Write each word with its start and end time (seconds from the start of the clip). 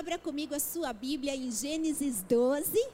abra 0.00 0.18
comigo 0.18 0.54
a 0.54 0.58
sua 0.58 0.94
Bíblia 0.94 1.36
em 1.36 1.52
Gênesis 1.52 2.24
12. 2.26 2.88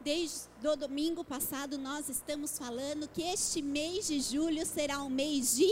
Desde 0.00 0.46
o 0.64 0.76
domingo 0.76 1.24
passado 1.24 1.76
nós 1.76 2.08
estamos 2.08 2.56
falando 2.56 3.08
que 3.08 3.20
este 3.20 3.60
mês 3.60 4.06
de 4.06 4.20
julho 4.20 4.64
será 4.64 5.02
um 5.02 5.10
mês 5.10 5.56
de 5.56 5.68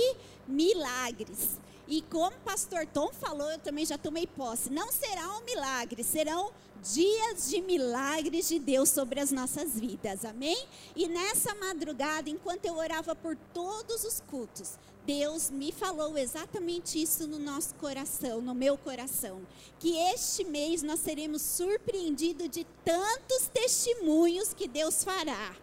milagres. 0.49 1.61
E 1.87 2.03
como 2.03 2.37
o 2.37 2.41
pastor 2.41 2.87
Tom 2.87 3.13
falou, 3.13 3.49
eu 3.53 3.59
também 3.61 3.87
já 3.87 3.97
tomei 3.97 4.27
posse. 4.27 4.69
Não 4.69 4.91
será 4.91 5.39
um 5.39 5.45
milagre, 5.45 6.03
serão 6.03 6.51
dias 6.83 7.49
de 7.49 7.61
milagres 7.61 8.49
de 8.49 8.59
Deus 8.59 8.89
sobre 8.89 9.21
as 9.21 9.31
nossas 9.31 9.79
vidas. 9.79 10.25
Amém? 10.25 10.59
E 10.97 11.07
nessa 11.07 11.55
madrugada, 11.55 12.29
enquanto 12.29 12.67
eu 12.67 12.75
orava 12.75 13.15
por 13.15 13.37
todos 13.55 14.03
os 14.03 14.21
cultos, 14.29 14.77
Deus 15.07 15.51
me 15.51 15.73
falou 15.73 16.17
exatamente 16.17 17.01
isso 17.01 17.27
no 17.27 17.39
nosso 17.39 17.75
coração, 17.77 18.41
no 18.41 18.55
meu 18.55 18.77
coração, 18.77 19.41
que 19.79 19.97
este 19.97 20.45
mês 20.45 20.83
nós 20.83 21.01
seremos 21.01 21.43
surpreendidos 21.43 22.49
de 22.49 22.67
tantos 22.85 23.49
testemunhos 23.53 24.53
que 24.53 24.69
Deus 24.69 25.03
fará. 25.03 25.57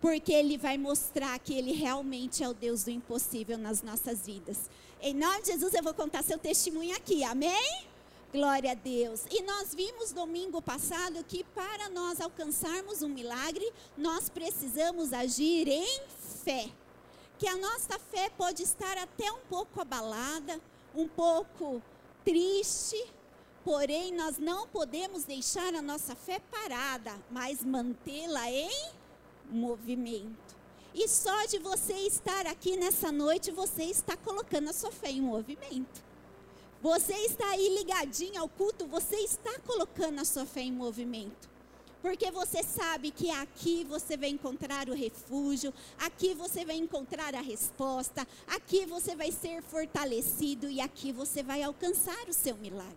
Porque 0.00 0.32
ele 0.32 0.56
vai 0.56 0.78
mostrar 0.78 1.38
que 1.38 1.54
ele 1.54 1.72
realmente 1.72 2.42
é 2.42 2.48
o 2.48 2.54
Deus 2.54 2.84
do 2.84 2.90
impossível 2.90 3.58
nas 3.58 3.82
nossas 3.82 4.26
vidas. 4.26 4.70
Em 5.02 5.14
nome 5.14 5.42
de 5.42 5.52
Jesus, 5.52 5.74
eu 5.74 5.82
vou 5.82 5.94
contar 5.94 6.22
seu 6.22 6.38
testemunho 6.38 6.94
aqui. 6.96 7.22
Amém? 7.24 7.86
Glória 8.32 8.72
a 8.72 8.74
Deus. 8.74 9.24
E 9.30 9.42
nós 9.42 9.74
vimos 9.74 10.12
domingo 10.12 10.62
passado 10.62 11.24
que 11.24 11.42
para 11.54 11.90
nós 11.90 12.20
alcançarmos 12.20 13.02
um 13.02 13.08
milagre, 13.08 13.68
nós 13.98 14.28
precisamos 14.28 15.12
agir 15.12 15.66
em 15.66 16.00
fé. 16.44 16.70
Que 17.40 17.48
a 17.48 17.56
nossa 17.56 17.98
fé 17.98 18.28
pode 18.36 18.62
estar 18.62 18.98
até 18.98 19.32
um 19.32 19.40
pouco 19.48 19.80
abalada, 19.80 20.60
um 20.94 21.08
pouco 21.08 21.82
triste, 22.22 23.02
porém 23.64 24.14
nós 24.14 24.36
não 24.36 24.68
podemos 24.68 25.24
deixar 25.24 25.74
a 25.74 25.80
nossa 25.80 26.14
fé 26.14 26.38
parada, 26.38 27.18
mas 27.30 27.64
mantê-la 27.64 28.50
em 28.50 28.92
movimento. 29.50 30.54
E 30.94 31.08
só 31.08 31.46
de 31.46 31.58
você 31.58 31.94
estar 31.94 32.46
aqui 32.46 32.76
nessa 32.76 33.10
noite, 33.10 33.50
você 33.50 33.84
está 33.84 34.18
colocando 34.18 34.68
a 34.68 34.74
sua 34.74 34.92
fé 34.92 35.10
em 35.10 35.22
movimento. 35.22 36.04
Você 36.82 37.14
está 37.24 37.48
aí 37.52 37.74
ligadinho 37.74 38.38
ao 38.38 38.50
culto, 38.50 38.86
você 38.86 39.16
está 39.16 39.58
colocando 39.60 40.20
a 40.20 40.26
sua 40.26 40.44
fé 40.44 40.60
em 40.60 40.72
movimento. 40.72 41.49
Porque 42.02 42.30
você 42.30 42.62
sabe 42.62 43.10
que 43.10 43.30
aqui 43.30 43.84
você 43.84 44.16
vai 44.16 44.30
encontrar 44.30 44.88
o 44.88 44.94
refúgio, 44.94 45.72
aqui 45.98 46.34
você 46.34 46.64
vai 46.64 46.76
encontrar 46.76 47.34
a 47.34 47.40
resposta, 47.40 48.26
aqui 48.46 48.86
você 48.86 49.14
vai 49.14 49.30
ser 49.30 49.62
fortalecido 49.62 50.70
e 50.70 50.80
aqui 50.80 51.12
você 51.12 51.42
vai 51.42 51.62
alcançar 51.62 52.28
o 52.28 52.32
seu 52.32 52.56
milagre. 52.56 52.96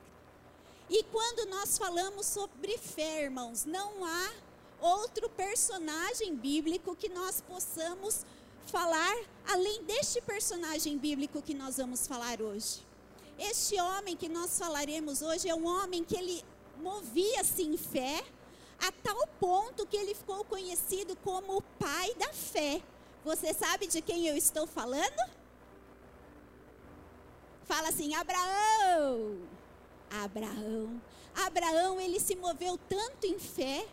E 0.90 1.04
quando 1.04 1.50
nós 1.50 1.78
falamos 1.78 2.26
sobre 2.26 2.78
fé, 2.78 3.24
irmãos, 3.24 3.66
não 3.66 4.06
há 4.06 4.32
outro 4.80 5.30
personagem 5.30 6.36
bíblico 6.36 6.96
que 6.96 7.10
nós 7.10 7.42
possamos 7.42 8.26
falar 8.68 9.16
além 9.48 9.84
deste 9.84 10.22
personagem 10.22 10.98
bíblico 10.98 11.42
que 11.42 11.54
nós 11.54 11.78
vamos 11.78 12.08
falar 12.08 12.42
hoje. 12.42 12.86
Este 13.38 13.80
homem 13.82 14.16
que 14.16 14.30
nós 14.30 14.58
falaremos 14.58 15.22
hoje 15.22 15.50
é 15.50 15.56
um 15.56 15.66
homem 15.66 16.04
que 16.04 16.16
ele 16.16 16.44
movia-se 16.78 17.64
em 17.64 17.76
fé 17.76 18.24
a 18.80 18.92
tal 18.92 19.28
ponto 19.40 19.86
que 19.86 19.98
ele 19.98 20.14
ficou 20.14 20.44
conhecido 20.46 21.16
como 21.18 21.58
o 21.58 21.62
pai 21.62 22.14
da 22.16 22.32
fé. 22.34 22.82
Você 23.24 23.54
sabe 23.54 23.88
de 23.88 24.02
quem 24.02 24.28
eu 24.28 24.36
estou 24.36 24.68
falando? 24.68 25.32
Fala 27.64 27.90
assim: 27.90 28.14
Abraão. 28.16 29.40
Abraão. 30.10 31.02
Abraão, 31.36 32.00
ele 32.00 32.20
se 32.20 32.36
moveu 32.36 32.78
tanto 32.90 33.26
em 33.26 33.40
fé 33.40 33.88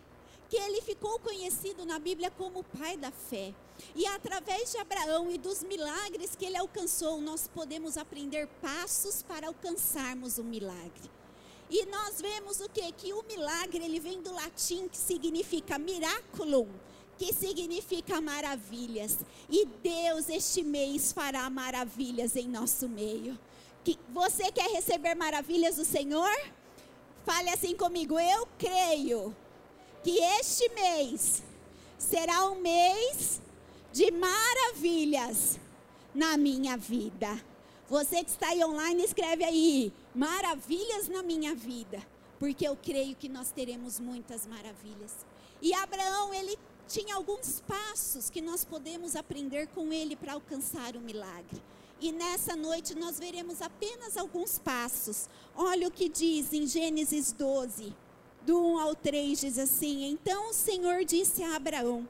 que 0.48 0.56
ele 0.56 0.82
ficou 0.82 1.18
conhecido 1.20 1.86
na 1.86 1.98
Bíblia 1.98 2.30
como 2.30 2.58
o 2.58 2.64
pai 2.64 2.96
da 2.96 3.12
fé. 3.12 3.54
E 3.94 4.04
através 4.08 4.72
de 4.72 4.78
Abraão 4.78 5.30
e 5.30 5.38
dos 5.38 5.62
milagres 5.62 6.34
que 6.34 6.44
ele 6.44 6.56
alcançou, 6.56 7.20
nós 7.20 7.48
podemos 7.48 7.96
aprender 7.96 8.48
passos 8.60 9.22
para 9.22 9.46
alcançarmos 9.46 10.38
o 10.38 10.44
milagre. 10.44 11.19
E 11.70 11.86
nós 11.86 12.20
vemos 12.20 12.60
o 12.60 12.68
que? 12.68 12.90
Que 12.92 13.12
o 13.12 13.22
milagre 13.22 13.84
ele 13.84 14.00
vem 14.00 14.20
do 14.20 14.32
latim 14.32 14.88
que 14.88 14.96
significa 14.96 15.78
miraculum, 15.78 16.66
que 17.16 17.32
significa 17.32 18.20
maravilhas. 18.20 19.18
E 19.48 19.64
Deus 19.64 20.28
este 20.28 20.64
mês 20.64 21.12
fará 21.12 21.48
maravilhas 21.48 22.34
em 22.34 22.48
nosso 22.48 22.88
meio. 22.88 23.38
Que 23.84 23.96
você 24.08 24.50
quer 24.50 24.68
receber 24.72 25.14
maravilhas 25.14 25.76
do 25.76 25.84
Senhor? 25.84 26.30
Fale 27.24 27.50
assim 27.50 27.76
comigo, 27.76 28.18
eu 28.18 28.48
creio 28.58 29.34
que 30.02 30.18
este 30.18 30.68
mês 30.70 31.42
será 31.98 32.50
um 32.50 32.56
mês 32.56 33.40
de 33.92 34.10
maravilhas 34.10 35.60
na 36.14 36.36
minha 36.36 36.76
vida. 36.76 37.40
Você 37.88 38.24
que 38.24 38.30
está 38.30 38.48
aí 38.48 38.64
online, 38.64 39.04
escreve 39.04 39.44
aí: 39.44 39.92
maravilhas 40.14 41.08
na 41.08 41.22
minha 41.22 41.54
vida, 41.54 42.00
porque 42.38 42.66
eu 42.66 42.76
creio 42.76 43.16
que 43.16 43.28
nós 43.28 43.50
teremos 43.50 44.00
muitas 44.00 44.46
maravilhas. 44.46 45.26
E 45.62 45.74
Abraão, 45.74 46.32
ele 46.32 46.58
tinha 46.88 47.14
alguns 47.14 47.60
passos 47.60 48.28
que 48.28 48.40
nós 48.40 48.64
podemos 48.64 49.14
aprender 49.14 49.68
com 49.68 49.92
ele 49.92 50.16
para 50.16 50.32
alcançar 50.32 50.96
o 50.96 51.00
milagre. 51.00 51.62
E 52.00 52.10
nessa 52.12 52.56
noite 52.56 52.94
nós 52.94 53.18
veremos 53.18 53.60
apenas 53.60 54.16
alguns 54.16 54.58
passos. 54.58 55.28
Olha 55.54 55.86
o 55.86 55.90
que 55.90 56.08
diz 56.08 56.52
em 56.52 56.66
Gênesis 56.66 57.30
12, 57.30 57.94
do 58.42 58.58
1 58.58 58.78
ao 58.78 58.94
3 58.94 59.38
diz 59.38 59.58
assim: 59.58 60.06
Então 60.06 60.50
o 60.50 60.54
Senhor 60.54 61.04
disse 61.04 61.42
a 61.42 61.56
Abraão: 61.56 62.08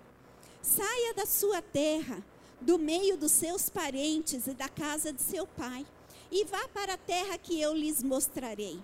Saia 0.62 1.12
da 1.14 1.26
sua 1.26 1.60
terra, 1.60 2.24
do 2.60 2.78
meio 2.78 3.16
dos 3.16 3.32
seus 3.32 3.68
parentes 3.68 4.46
e 4.46 4.54
da 4.54 4.68
casa 4.68 5.12
de 5.12 5.20
seu 5.20 5.46
pai, 5.46 5.84
e 6.30 6.44
vá 6.44 6.68
para 6.68 6.94
a 6.94 6.98
terra 6.98 7.36
que 7.38 7.60
eu 7.60 7.74
lhes 7.74 8.02
mostrarei. 8.02 8.78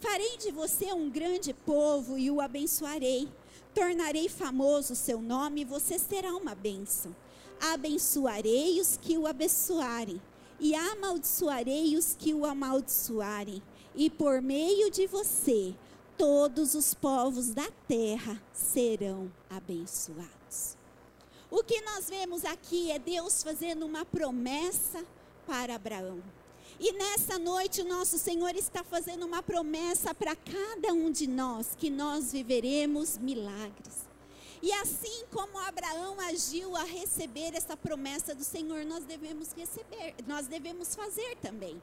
Farei 0.00 0.36
de 0.36 0.50
você 0.50 0.92
um 0.92 1.08
grande 1.08 1.54
povo 1.54 2.18
e 2.18 2.30
o 2.30 2.40
abençoarei. 2.40 3.28
Tornarei 3.74 4.28
famoso 4.28 4.92
o 4.92 4.96
seu 4.96 5.22
nome 5.22 5.62
e 5.62 5.64
você 5.64 5.98
será 5.98 6.34
uma 6.34 6.54
bênção. 6.54 7.14
Abençoarei 7.60 8.80
os 8.80 8.96
que 8.96 9.16
o 9.16 9.26
abençoarem, 9.26 10.20
e 10.58 10.74
amaldiçoarei 10.74 11.96
os 11.96 12.16
que 12.18 12.34
o 12.34 12.44
amaldiçoarem. 12.44 13.62
E 13.94 14.10
por 14.10 14.42
meio 14.42 14.90
de 14.90 15.06
você, 15.06 15.74
todos 16.18 16.74
os 16.74 16.94
povos 16.94 17.50
da 17.50 17.70
terra 17.86 18.42
serão 18.52 19.32
abençoados. 19.48 20.76
O 21.50 21.62
que 21.62 21.80
nós 21.82 22.08
vemos 22.08 22.44
aqui 22.44 22.90
é 22.90 22.98
Deus 22.98 23.42
fazendo 23.42 23.86
uma 23.86 24.04
promessa 24.04 25.04
para 25.46 25.76
Abraão. 25.76 26.22
E 26.84 26.90
nessa 26.94 27.38
noite, 27.38 27.80
o 27.80 27.84
nosso 27.84 28.18
Senhor 28.18 28.56
está 28.56 28.82
fazendo 28.82 29.24
uma 29.24 29.40
promessa 29.40 30.12
para 30.12 30.34
cada 30.34 30.92
um 30.92 31.12
de 31.12 31.28
nós, 31.28 31.76
que 31.78 31.88
nós 31.88 32.32
viveremos 32.32 33.16
milagres. 33.18 33.98
E 34.60 34.72
assim 34.72 35.24
como 35.30 35.60
Abraão 35.60 36.18
agiu 36.18 36.74
a 36.74 36.82
receber 36.82 37.54
essa 37.54 37.76
promessa 37.76 38.34
do 38.34 38.42
Senhor, 38.42 38.84
nós 38.84 39.04
devemos 39.04 39.52
receber, 39.52 40.16
nós 40.26 40.48
devemos 40.48 40.92
fazer 40.96 41.36
também. 41.36 41.80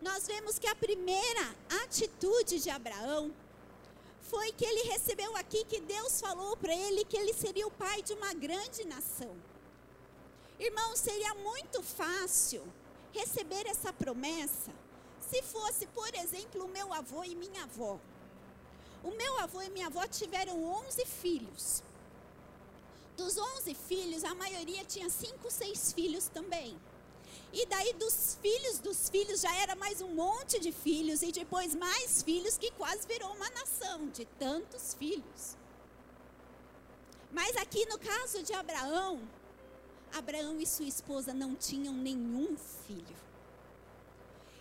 Nós 0.00 0.28
vemos 0.28 0.60
que 0.60 0.68
a 0.68 0.76
primeira 0.76 1.52
atitude 1.82 2.60
de 2.60 2.70
Abraão 2.70 3.32
foi 4.22 4.52
que 4.52 4.64
ele 4.64 4.92
recebeu 4.92 5.36
aqui 5.36 5.64
que 5.64 5.80
Deus 5.80 6.20
falou 6.20 6.56
para 6.56 6.72
ele 6.72 7.04
que 7.04 7.16
ele 7.16 7.34
seria 7.34 7.66
o 7.66 7.72
pai 7.72 8.00
de 8.00 8.12
uma 8.12 8.32
grande 8.32 8.84
nação. 8.84 9.34
Irmão, 10.56 10.94
seria 10.94 11.34
muito 11.34 11.82
fácil 11.82 12.62
receber 13.12 13.66
essa 13.66 13.92
promessa 13.92 14.72
se 15.30 15.42
fosse, 15.42 15.86
por 15.86 16.12
exemplo, 16.14 16.64
o 16.64 16.68
meu 16.68 16.92
avô 16.92 17.22
e 17.22 17.34
minha 17.34 17.62
avó. 17.62 17.98
O 19.02 19.10
meu 19.12 19.38
avô 19.38 19.62
e 19.62 19.70
minha 19.70 19.86
avó 19.86 20.06
tiveram 20.06 20.62
11 20.64 21.04
filhos. 21.06 21.82
Dos 23.16 23.38
11 23.38 23.74
filhos, 23.74 24.24
a 24.24 24.34
maioria 24.34 24.84
tinha 24.84 25.08
5, 25.08 25.50
6 25.50 25.92
filhos 25.92 26.28
também. 26.28 26.76
E 27.52 27.66
daí 27.66 27.92
dos 27.94 28.38
filhos 28.40 28.78
dos 28.78 29.08
filhos 29.08 29.40
já 29.40 29.54
era 29.56 29.74
mais 29.74 30.00
um 30.00 30.08
monte 30.08 30.58
de 30.58 30.72
filhos 30.72 31.22
e 31.22 31.32
depois 31.32 31.74
mais 31.74 32.22
filhos 32.22 32.56
que 32.56 32.70
quase 32.72 33.06
virou 33.06 33.32
uma 33.32 33.50
nação 33.50 34.08
de 34.08 34.24
tantos 34.24 34.94
filhos. 34.94 35.56
Mas 37.32 37.56
aqui 37.56 37.86
no 37.86 37.98
caso 37.98 38.42
de 38.42 38.52
Abraão, 38.52 39.20
Abraão 40.12 40.60
e 40.60 40.66
sua 40.66 40.86
esposa 40.86 41.32
não 41.32 41.54
tinham 41.54 41.94
nenhum 41.94 42.56
filho. 42.86 43.16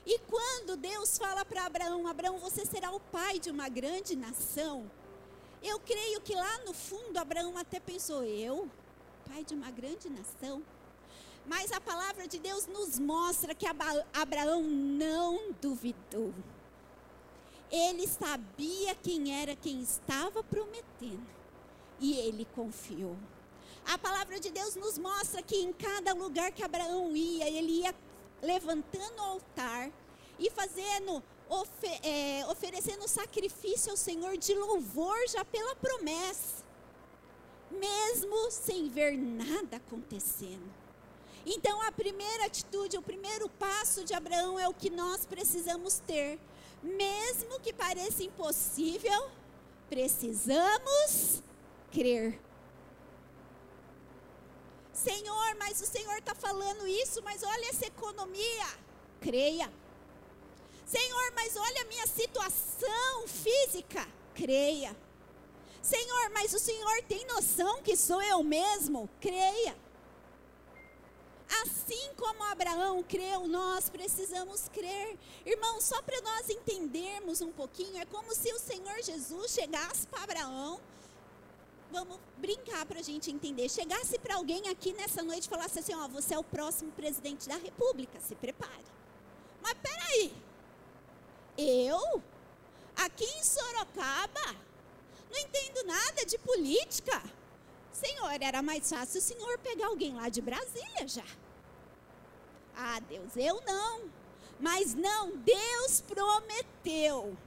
E 0.06 0.18
quando 0.20 0.76
Deus 0.76 1.18
fala 1.18 1.46
para 1.46 1.66
Abraão, 1.66 2.08
Abraão, 2.08 2.40
você 2.40 2.66
será 2.66 2.92
o 2.92 3.00
pai 3.00 3.40
de 3.40 3.52
uma 3.52 3.70
grande 3.70 4.16
nação. 4.16 4.90
Eu 5.62 5.80
creio 5.80 6.22
que 6.22 6.34
lá 6.34 6.60
no 6.66 6.74
fundo 6.74 7.18
Abraão 7.18 7.58
até 7.58 7.80
pensou, 7.80 8.24
eu, 8.24 8.70
pai 9.28 9.44
de 9.44 9.54
uma 9.54 9.70
grande 9.70 10.10
nação. 10.10 10.64
Mas 11.46 11.72
a 11.72 11.82
palavra 11.82 12.28
de 12.28 12.40
Deus 12.40 12.68
nos 12.68 12.98
mostra 13.00 13.54
que 13.56 13.66
Abraão 13.68 14.62
não 14.64 15.52
duvidou. 15.62 16.34
Ele 17.72 18.08
sabia 18.08 18.96
quem 18.96 19.40
era 19.40 19.56
quem 19.56 19.82
estava 19.82 20.44
prometendo. 20.44 21.28
E 22.00 22.14
ele 22.14 22.46
confiou. 22.56 23.16
A 23.86 23.98
palavra 23.98 24.40
de 24.40 24.52
Deus 24.52 24.76
nos 24.76 24.98
mostra 24.98 25.42
que 25.42 25.56
em 25.56 25.74
cada 25.74 26.14
lugar 26.14 26.52
que 26.52 26.64
Abraão 26.64 27.16
ia, 27.16 27.50
ele 27.50 27.82
ia 27.82 27.96
levantando 28.42 29.20
o 29.20 29.22
altar 29.22 29.92
e 30.38 30.50
fazendo, 30.50 31.22
ofe, 31.50 31.88
é, 32.04 32.46
oferecendo 32.48 33.08
sacrifício 33.08 33.92
ao 33.92 33.98
Senhor 33.98 34.38
de 34.38 34.54
louvor 34.54 35.18
já 35.28 35.44
pela 35.44 35.76
promessa, 35.76 36.64
mesmo 37.72 38.52
sem 38.52 38.90
ver 38.90 39.18
nada 39.18 39.78
acontecendo. 39.78 40.80
Então, 41.46 41.82
a 41.82 41.92
primeira 41.92 42.46
atitude, 42.46 42.98
o 42.98 43.02
primeiro 43.02 43.50
passo 43.50 44.04
de 44.04 44.14
Abraão 44.14 44.60
é 44.60 44.68
o 44.68 44.74
que 44.74 44.90
nós 44.90 45.26
precisamos 45.26 46.00
ter. 46.00 46.40
Mesmo 46.82 47.60
que 47.60 47.74
pareça 47.74 48.24
impossível, 48.24 49.30
precisamos 49.90 51.42
crer. 51.92 52.40
Senhor, 55.04 55.56
mas 55.58 55.80
o 55.80 55.86
Senhor 55.86 56.18
está 56.18 56.36
falando 56.36 56.86
isso, 56.88 57.22
mas 57.24 57.42
olha 57.42 57.70
essa 57.70 57.86
economia. 57.86 58.68
Creia. 59.22 59.72
Senhor, 60.86 61.32
mas 61.36 61.56
olha 61.56 61.82
a 61.82 61.86
minha 61.86 62.06
situação 62.08 63.28
física. 63.28 64.06
Creia. 64.34 64.96
Senhor, 65.82 66.30
mas 66.32 66.54
o 66.54 66.60
Senhor 66.60 67.02
tem 67.04 67.26
noção 67.26 67.82
que 67.82 67.96
sou 67.96 68.22
eu 68.22 68.44
mesmo? 68.44 69.10
Creia. 69.22 69.76
Assim 71.62 72.14
como 72.16 72.44
Abraão 72.44 73.02
creu, 73.02 73.48
nós 73.48 73.90
precisamos 73.90 74.68
crer. 74.70 75.18
Irmão, 75.46 75.80
só 75.80 76.02
para 76.02 76.22
nós 76.22 76.50
entendermos 76.50 77.42
um 77.42 77.52
pouquinho, 77.52 77.98
é 77.98 78.06
como 78.06 78.36
se 78.36 78.52
o 78.54 78.60
Senhor 78.60 79.02
Jesus 79.02 79.52
chegasse 79.52 80.06
para 80.08 80.24
Abraão 80.24 80.80
vamos 81.92 82.20
brincar 82.38 82.86
para 82.86 83.00
a 83.00 83.04
gente 83.04 83.32
entender. 83.32 83.70
Chegasse 83.70 84.18
para 84.20 84.36
alguém 84.36 84.68
aqui 84.70 84.94
nessa 84.94 85.22
noite 85.24 85.46
e 85.46 85.50
falasse 85.50 85.80
assim: 85.80 85.94
Ó, 85.96 86.08
você 86.08 86.34
é 86.34 86.40
o 86.40 86.44
próximo 86.44 86.92
presidente 86.92 87.48
da 87.48 87.58
República, 87.58 88.20
se 88.20 88.36
prepare. 88.36 88.86
Mas 89.62 89.74
peraí, 89.74 90.34
eu, 91.58 92.22
aqui 92.96 93.26
em 93.26 93.44
Sorocaba, 93.44 94.56
não 95.30 95.38
entendo 95.38 95.86
nada 95.86 96.26
de 96.26 96.38
política. 96.38 97.22
Senhor, 97.92 98.42
era 98.42 98.62
mais 98.62 98.90
fácil 98.90 99.20
o 99.20 99.22
senhor 99.22 99.58
pegar 99.60 99.88
alguém 99.88 100.16
lá 100.16 100.30
de 100.30 100.42
Brasília 100.42 101.06
já. 101.06 101.26
Ah, 102.76 103.00
Deus, 103.02 103.36
eu 103.36 103.62
não. 103.68 104.10
Mas 104.60 104.94
não, 104.94 105.36
Deus 105.38 106.02
prometeu. 106.02 107.38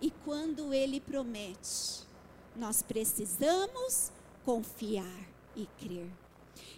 E 0.00 0.10
quando 0.24 0.72
Ele 0.72 1.00
promete, 1.00 2.06
nós 2.56 2.82
precisamos 2.82 4.10
confiar 4.44 5.28
e 5.56 5.66
crer. 5.78 6.10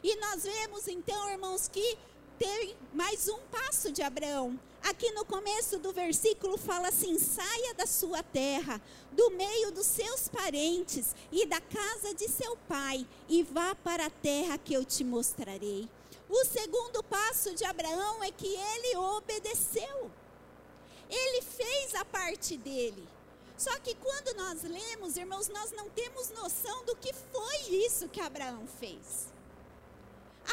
E 0.03 0.17
nós 0.17 0.43
vemos 0.43 0.89
então, 0.89 1.31
irmãos, 1.31 1.69
que 1.69 1.99
tem 2.39 2.77
mais 2.93 3.29
um 3.29 3.39
passo 3.51 3.93
de 3.93 4.03
Abraão. 4.03 4.59
Aqui 4.83 5.11
no 5.13 5.25
começo 5.25 5.79
do 5.79 5.93
versículo 5.93 6.59
fala 6.59 6.89
assim: 6.89 7.19
saia 7.19 7.73
da 7.75 7.87
sua 7.87 8.23
terra, 8.23 8.81
do 9.13 9.31
meio 9.31 9.71
dos 9.71 9.87
seus 9.87 10.29
parentes 10.29 11.15
e 11.31 11.47
da 11.47 11.61
casa 11.61 12.15
de 12.15 12.29
seu 12.29 12.57
pai, 12.69 13.07
e 13.29 13.43
vá 13.43 13.75
para 13.77 14.07
a 14.07 14.11
terra 14.11 14.59
que 14.59 14.75
eu 14.75 14.85
te 14.85 15.05
mostrarei. 15.05 15.89
O 16.29 16.45
segundo 16.45 17.03
passo 17.05 17.55
de 17.55 17.65
Abraão 17.65 18.25
é 18.25 18.31
que 18.31 18.47
ele 18.47 18.97
obedeceu. 18.97 20.11
Ele 21.09 21.43
fez 21.43 21.95
a 21.95 22.05
parte 22.05 22.57
dele. 22.57 23.07
Só 23.63 23.79
que 23.79 23.95
quando 23.95 24.37
nós 24.37 24.65
lemos, 24.65 25.17
irmãos, 25.17 25.47
nós 25.47 25.71
não 25.71 25.89
temos 25.89 26.31
noção 26.31 26.85
do 26.85 26.97
que 26.97 27.13
foi 27.13 27.59
isso 27.87 28.09
que 28.09 28.21
Abraão 28.21 28.67
fez. 28.81 29.33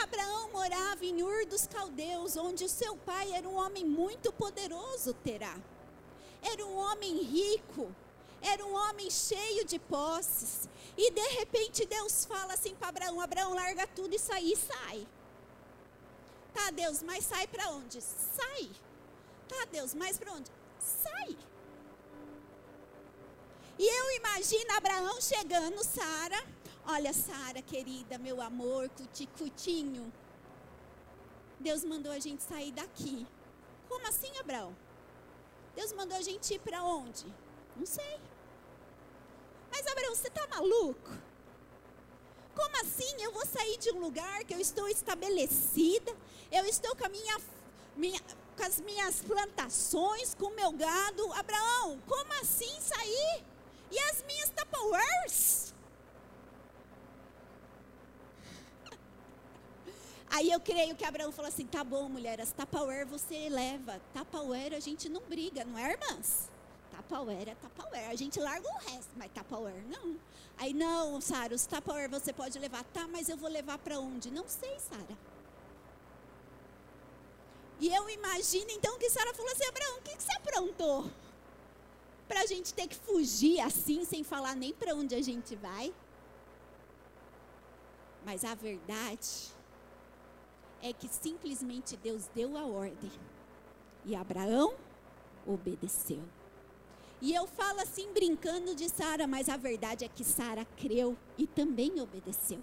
Abraão 0.04 0.52
morava 0.52 1.04
em 1.04 1.24
Ur 1.24 1.44
dos 1.48 1.66
Caldeus, 1.66 2.38
onde 2.38 2.66
o 2.66 2.70
seu 2.70 2.96
pai 2.98 3.32
era 3.32 3.50
um 3.50 3.56
homem 3.56 3.84
muito 3.84 4.32
poderoso, 4.32 5.16
Terá. 5.24 5.58
Era 6.44 6.64
um 6.64 6.76
homem 6.78 7.24
rico, 7.24 7.92
era 8.44 8.64
um 8.64 8.76
homem 8.76 9.10
cheio 9.10 9.66
de 9.66 9.80
posses. 9.80 10.70
E 10.96 11.10
de 11.10 11.28
repente 11.40 11.88
Deus 11.88 12.26
fala 12.26 12.54
assim 12.54 12.76
para 12.76 12.90
Abraão: 12.90 13.20
Abraão, 13.20 13.56
larga 13.56 13.88
tudo 13.88 14.14
e 14.14 14.20
sai, 14.20 14.44
e 14.44 14.56
sai. 14.56 15.08
Tá, 16.54 16.70
Deus, 16.70 17.02
mas 17.02 17.26
sai 17.26 17.48
para 17.48 17.72
onde? 17.72 18.00
Sai. 18.04 18.70
Tá, 19.48 19.66
Deus, 19.72 19.96
mas 19.96 20.16
para 20.20 20.34
onde? 20.34 20.52
Sai. 20.80 21.36
Eu 24.20 24.32
imagino 24.32 24.74
Abraão 24.76 25.22
chegando, 25.22 25.82
Sara. 25.82 26.46
Olha, 26.86 27.14
Sara, 27.14 27.62
querida, 27.62 28.18
meu 28.18 28.42
amor, 28.42 28.90
cuticutinho. 28.90 30.12
Deus 31.58 31.86
mandou 31.86 32.12
a 32.12 32.20
gente 32.20 32.44
sair 32.44 32.74
daqui. 32.74 33.26
Como 33.88 34.06
assim, 34.08 34.38
Abraão? 34.38 34.76
Deus 35.74 35.94
mandou 35.94 36.18
a 36.18 36.22
gente 36.22 36.54
ir 36.54 36.60
para 36.60 36.84
onde? 36.84 37.26
Não 37.78 37.86
sei. 37.86 38.20
Mas, 39.72 39.88
Abraão, 39.88 40.14
você 40.14 40.28
está 40.28 40.46
maluco? 40.48 41.12
Como 42.54 42.82
assim? 42.82 43.22
Eu 43.22 43.32
vou 43.32 43.46
sair 43.46 43.78
de 43.78 43.90
um 43.92 44.00
lugar 44.00 44.44
que 44.44 44.54
eu 44.54 44.60
estou 44.60 44.90
estabelecida, 44.90 46.14
eu 46.52 46.66
estou 46.66 46.94
com, 46.98 47.08
minha, 47.08 47.38
minha, 47.96 48.20
com 48.58 48.64
as 48.64 48.82
minhas 48.82 49.22
plantações, 49.22 50.36
com 50.36 50.48
o 50.48 50.56
meu 50.56 50.74
gado. 50.74 51.32
Abraão, 51.32 52.02
como 52.06 52.34
assim 52.34 52.82
sair? 52.82 53.46
E 53.92 54.00
as 54.00 54.24
minhas 54.24 54.50
Tupperwares? 54.50 55.74
Aí 60.32 60.52
eu 60.52 60.60
creio 60.60 60.96
que 60.96 61.04
Abraão 61.04 61.32
falou 61.32 61.50
assim: 61.50 61.66
tá 61.66 61.84
bom, 61.84 62.08
mulher, 62.08 62.40
as 62.40 62.52
Tupperware 62.52 63.06
você 63.06 63.50
leva. 63.50 64.00
Tupperware 64.14 64.76
a 64.76 64.80
gente 64.80 65.10
não 65.10 65.22
briga, 65.22 65.66
não 65.66 65.78
é, 65.78 65.92
irmãs? 65.92 66.50
Tupperware 66.92 67.50
é 67.50 67.56
Tupperware. 67.56 68.10
A 68.10 68.16
gente 68.16 68.40
larga 68.40 68.68
o 68.68 68.78
resto, 68.78 69.10
mas 69.16 69.32
Tupperware 69.32 69.84
não. 69.88 70.18
Aí, 70.58 70.74
não, 70.74 71.20
Sara, 71.20 71.56
os 71.56 71.66
Tupperware 71.66 72.10
você 72.10 72.32
pode 72.32 72.60
levar. 72.60 72.84
Tá, 72.86 73.08
mas 73.08 73.28
eu 73.28 73.38
vou 73.38 73.50
levar 73.50 73.80
para 73.80 74.00
onde? 74.00 74.30
Não 74.30 74.48
sei, 74.48 74.78
Sara. 74.80 75.18
E 77.80 77.88
eu 77.88 78.10
imagino 78.10 78.70
então 78.72 79.00
que 79.00 79.10
Sara 79.10 79.34
falou 79.34 79.52
assim: 79.52 79.66
Abraão, 79.66 79.98
o 79.98 80.02
que, 80.02 80.16
que 80.16 80.24
você 80.24 80.34
aprontou? 80.34 81.10
Para 82.30 82.42
a 82.42 82.46
gente 82.46 82.76
ter 82.76 82.88
que 82.88 82.96
fugir 82.96 83.60
assim, 83.60 84.06
sem 84.06 84.24
falar 84.24 84.56
nem 84.56 84.72
para 84.72 84.94
onde 84.94 85.16
a 85.16 85.22
gente 85.22 85.56
vai. 85.56 85.92
Mas 88.24 88.46
a 88.46 88.54
verdade 88.54 89.48
é 90.80 90.94
que 90.94 91.08
simplesmente 91.08 91.98
Deus 91.98 92.30
deu 92.36 92.56
a 92.56 92.66
ordem 92.68 93.12
e 94.06 94.16
Abraão 94.16 94.76
obedeceu. 95.46 96.22
E 97.20 97.34
eu 97.34 97.48
falo 97.48 97.82
assim 97.82 98.14
brincando 98.14 98.76
de 98.76 98.88
Sara, 98.88 99.26
mas 99.26 99.50
a 99.50 99.58
verdade 99.58 100.06
é 100.06 100.08
que 100.08 100.24
Sara 100.24 100.66
creu 100.78 101.18
e 101.36 101.48
também 101.48 102.00
obedeceu. 102.00 102.62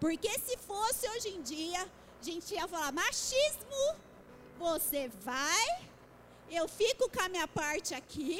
Porque 0.00 0.30
se 0.38 0.56
fosse 0.56 1.06
hoje 1.10 1.28
em 1.28 1.42
dia, 1.42 1.82
a 1.82 2.24
gente 2.24 2.54
ia 2.54 2.66
falar 2.66 2.92
machismo, 2.92 3.94
você 4.58 5.08
vai, 5.20 5.86
eu 6.50 6.66
fico 6.66 7.10
com 7.10 7.22
a 7.22 7.28
minha 7.28 7.46
parte 7.46 7.94
aqui 7.94 8.38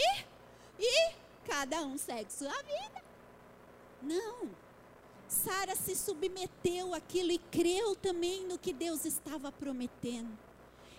e 0.81 1.13
cada 1.47 1.83
um 1.83 1.99
segue 1.99 2.33
sua 2.33 2.63
vida. 2.63 3.03
Não. 4.03 4.49
Sara 5.29 5.77
se 5.77 5.95
submeteu 5.95 6.95
àquilo 6.95 7.31
e 7.31 7.39
creu 7.39 7.95
também 7.95 8.47
no 8.47 8.59
que 8.59 8.73
Deus 8.73 9.05
estava 9.05 9.53
prometendo. 9.53 10.37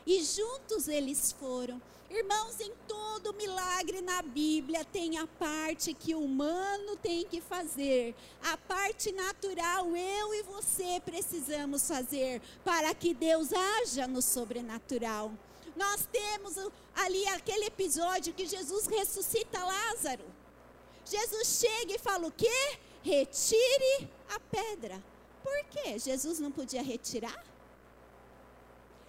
E 0.06 0.24
juntos 0.24 0.88
eles 0.88 1.32
foram. 1.34 1.82
Irmãos, 2.10 2.60
em 2.60 2.74
todo 2.88 3.34
milagre 3.34 4.02
na 4.02 4.22
Bíblia 4.22 4.84
tem 4.84 5.18
a 5.18 5.26
parte 5.26 5.94
que 5.94 6.14
o 6.14 6.24
humano 6.24 6.98
tem 6.98 7.26
que 7.26 7.40
fazer, 7.40 8.14
a 8.44 8.58
parte 8.58 9.14
natural 9.14 9.96
eu 9.96 10.34
e 10.34 10.44
você 10.44 11.02
precisamos 11.06 11.88
fazer 11.88 12.42
para 12.66 12.94
que 12.94 13.14
Deus 13.14 13.54
haja 13.54 14.08
no 14.08 14.22
sobrenatural. 14.22 15.32
Nós 15.84 16.08
temos 16.12 16.56
ali 16.96 17.26
aquele 17.28 17.66
episódio 17.66 18.34
que 18.34 18.46
Jesus 18.46 18.86
ressuscita 18.86 19.64
Lázaro. 19.64 20.26
Jesus 21.04 21.48
chega 21.60 21.96
e 21.96 22.00
fala 22.00 22.28
o 22.28 22.32
quê? 22.32 22.60
Retire 23.02 24.10
a 24.30 24.40
pedra. 24.40 25.04
Por 25.44 25.60
quê? 25.72 25.98
Jesus 25.98 26.40
não 26.40 26.52
podia 26.52 26.84
retirar? 26.84 27.44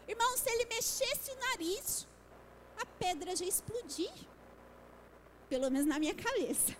Irmão, 0.09 0.37
se 0.37 0.49
ele 0.50 0.64
mexesse 0.64 1.31
o 1.31 1.38
nariz, 1.47 2.07
a 2.81 2.87
pedra 2.87 3.37
já 3.37 3.45
explodia. 3.45 4.14
Pelo 5.50 5.71
menos 5.71 5.87
na 5.87 5.99
minha 5.99 6.14
cabeça. 6.14 6.75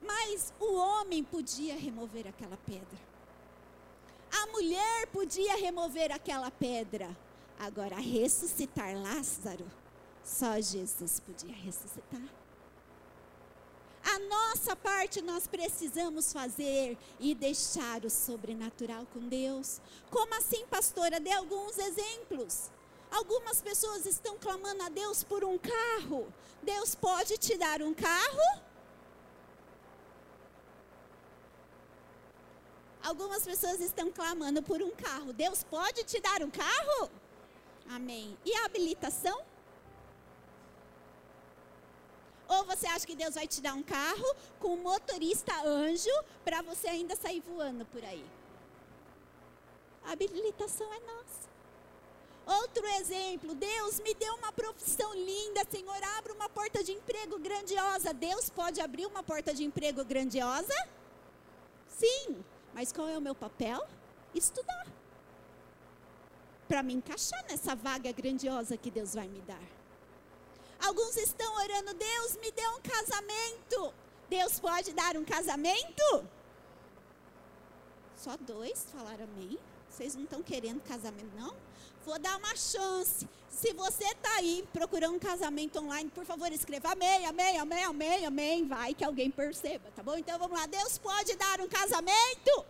Mas 0.00 0.52
o 0.58 0.72
homem 0.74 1.22
podia 1.22 1.76
remover 1.76 2.26
aquela 2.26 2.56
pedra. 2.56 2.98
Mulher 4.58 5.06
podia 5.12 5.54
remover 5.54 6.10
aquela 6.10 6.50
pedra. 6.50 7.16
Agora, 7.60 7.94
ressuscitar 7.94 8.92
Lázaro, 9.00 9.64
Só 10.24 10.60
Jesus 10.60 11.20
podia 11.20 11.54
ressuscitar. 11.54 12.28
A 14.02 14.18
nossa 14.18 14.74
parte 14.74 15.22
nós 15.22 15.46
precisamos 15.46 16.32
fazer 16.32 16.98
e 17.20 17.36
deixar 17.36 18.04
o 18.04 18.10
sobrenatural 18.10 19.06
com 19.14 19.20
Deus. 19.28 19.80
Como 20.10 20.34
assim, 20.34 20.66
pastora? 20.66 21.20
Dê 21.20 21.30
alguns 21.30 21.78
exemplos. 21.78 22.68
Algumas 23.12 23.62
pessoas 23.62 24.06
estão 24.06 24.36
clamando 24.38 24.82
a 24.82 24.88
Deus 24.88 25.22
por 25.22 25.44
um 25.44 25.56
carro. 25.56 26.26
Deus 26.64 26.96
pode 26.96 27.38
te 27.38 27.56
dar 27.56 27.80
um 27.80 27.94
carro? 27.94 28.60
Algumas 33.08 33.42
pessoas 33.42 33.80
estão 33.80 34.12
clamando 34.12 34.62
por 34.62 34.82
um 34.82 34.90
carro. 34.90 35.32
Deus 35.32 35.64
pode 35.64 36.04
te 36.04 36.20
dar 36.20 36.42
um 36.42 36.50
carro? 36.50 37.10
Amém. 37.88 38.36
E 38.44 38.52
a 38.54 38.66
habilitação? 38.66 39.40
Ou 42.46 42.64
você 42.66 42.86
acha 42.86 43.06
que 43.06 43.16
Deus 43.16 43.34
vai 43.34 43.46
te 43.46 43.62
dar 43.62 43.72
um 43.72 43.82
carro 43.82 44.30
com 44.60 44.74
um 44.74 44.82
motorista 44.82 45.54
anjo 45.64 46.10
para 46.44 46.60
você 46.60 46.86
ainda 46.86 47.16
sair 47.16 47.40
voando 47.40 47.86
por 47.86 48.04
aí? 48.04 48.22
A 50.04 50.12
habilitação 50.12 50.92
é 50.92 51.00
nossa. 51.00 51.48
Outro 52.60 52.86
exemplo, 53.00 53.54
Deus 53.54 54.00
me 54.00 54.12
deu 54.12 54.34
uma 54.34 54.52
profissão 54.52 55.14
linda, 55.14 55.66
Senhor, 55.70 56.02
abra 56.18 56.34
uma 56.34 56.50
porta 56.50 56.84
de 56.84 56.92
emprego 56.92 57.38
grandiosa. 57.38 58.12
Deus 58.12 58.50
pode 58.50 58.82
abrir 58.82 59.06
uma 59.06 59.22
porta 59.22 59.54
de 59.54 59.64
emprego 59.64 60.04
grandiosa? 60.04 60.74
Sim, 61.88 62.44
mas 62.78 62.92
qual 62.92 63.08
é 63.08 63.18
o 63.18 63.20
meu 63.20 63.34
papel? 63.34 63.84
Estudar. 64.32 64.86
Para 66.68 66.80
me 66.80 66.94
encaixar 66.94 67.44
nessa 67.50 67.74
vaga 67.74 68.12
grandiosa 68.12 68.76
que 68.76 68.88
Deus 68.88 69.14
vai 69.14 69.26
me 69.26 69.40
dar. 69.40 69.68
Alguns 70.86 71.16
estão 71.16 71.56
orando, 71.56 71.92
Deus 71.94 72.36
me 72.36 72.52
dê 72.52 72.68
um 72.68 72.80
casamento. 72.80 73.92
Deus 74.30 74.60
pode 74.60 74.92
dar 74.92 75.16
um 75.16 75.24
casamento? 75.24 76.24
Só 78.14 78.36
dois 78.36 78.86
falaram 78.92 79.24
amém. 79.24 79.58
Vocês 79.90 80.14
não 80.14 80.22
estão 80.22 80.40
querendo 80.40 80.80
casamento, 80.82 81.34
não? 81.36 81.56
Vou 82.08 82.18
dar 82.18 82.38
uma 82.38 82.56
chance. 82.56 83.28
Se 83.50 83.74
você 83.74 84.04
está 84.04 84.36
aí 84.36 84.66
procurando 84.72 85.16
um 85.16 85.18
casamento 85.18 85.78
online, 85.78 86.08
por 86.08 86.24
favor, 86.24 86.50
escreva 86.50 86.92
amém, 86.92 87.26
amém, 87.26 87.58
amém, 87.58 87.84
amém, 87.84 88.24
amém. 88.24 88.66
Vai 88.66 88.94
que 88.94 89.04
alguém 89.04 89.30
perceba, 89.30 89.90
tá 89.94 90.02
bom? 90.02 90.16
Então 90.16 90.38
vamos 90.38 90.58
lá. 90.58 90.64
Deus 90.64 90.96
pode 90.96 91.36
dar 91.36 91.60
um 91.60 91.68
casamento? 91.68 92.64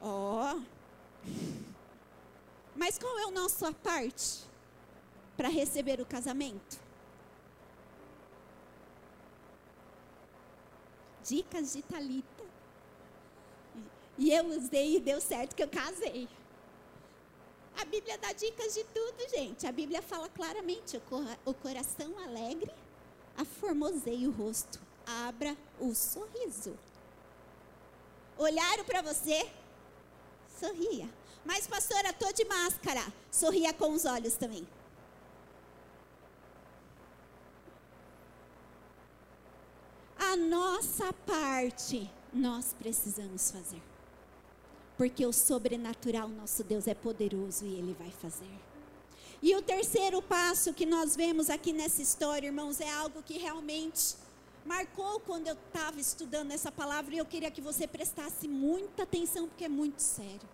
Ó. 0.00 0.56
Oh. 0.56 0.62
Mas 2.74 2.98
qual 2.98 3.16
é 3.20 3.24
a 3.26 3.30
nossa 3.30 3.72
parte 3.72 4.40
para 5.36 5.48
receber 5.48 6.00
o 6.00 6.04
casamento? 6.04 6.76
Dicas 11.22 11.72
de 11.72 11.82
Talita. 11.82 12.44
E 14.18 14.32
eu 14.32 14.46
usei 14.46 14.96
e 14.96 15.00
deu 15.00 15.20
certo 15.20 15.54
que 15.54 15.62
eu 15.62 15.68
casei. 15.68 16.28
A 17.80 17.84
Bíblia 17.84 18.18
dá 18.18 18.32
dicas 18.32 18.74
de 18.74 18.82
tudo, 18.84 19.30
gente. 19.30 19.66
A 19.66 19.72
Bíblia 19.72 20.02
fala 20.02 20.28
claramente: 20.28 21.00
o 21.44 21.54
coração 21.54 22.18
alegre 22.18 22.70
aformoseia 23.36 24.28
o 24.28 24.32
rosto, 24.32 24.80
abra 25.06 25.56
o 25.78 25.94
sorriso. 25.94 26.76
Olharam 28.36 28.84
para 28.84 29.00
você? 29.00 29.48
Sorria. 30.58 31.08
Mas, 31.44 31.66
pastora, 31.68 32.10
estou 32.10 32.32
de 32.32 32.44
máscara. 32.44 33.00
Sorria 33.30 33.72
com 33.72 33.92
os 33.92 34.04
olhos 34.04 34.34
também. 34.34 34.66
A 40.18 40.36
nossa 40.36 41.12
parte 41.12 42.10
nós 42.32 42.74
precisamos 42.78 43.52
fazer. 43.52 43.80
Porque 44.98 45.24
o 45.24 45.32
sobrenatural, 45.32 46.28
nosso 46.28 46.62
Deus 46.62 46.86
é 46.86 46.94
poderoso 46.94 47.64
e 47.64 47.74
Ele 47.74 47.96
vai 47.98 48.10
fazer. 48.10 48.50
E 49.40 49.54
o 49.54 49.62
terceiro 49.62 50.20
passo 50.20 50.74
que 50.74 50.84
nós 50.84 51.14
vemos 51.14 51.48
aqui 51.48 51.72
nessa 51.72 52.02
história, 52.02 52.48
irmãos, 52.48 52.80
é 52.80 52.90
algo 52.90 53.22
que 53.22 53.38
realmente 53.38 54.16
marcou 54.66 55.20
quando 55.20 55.46
eu 55.46 55.54
estava 55.54 56.00
estudando 56.00 56.50
essa 56.50 56.70
palavra 56.70 57.14
e 57.14 57.18
eu 57.18 57.24
queria 57.24 57.50
que 57.50 57.60
você 57.60 57.86
prestasse 57.86 58.48
muita 58.48 59.04
atenção, 59.04 59.48
porque 59.48 59.64
é 59.64 59.68
muito 59.68 60.00
sério. 60.00 60.48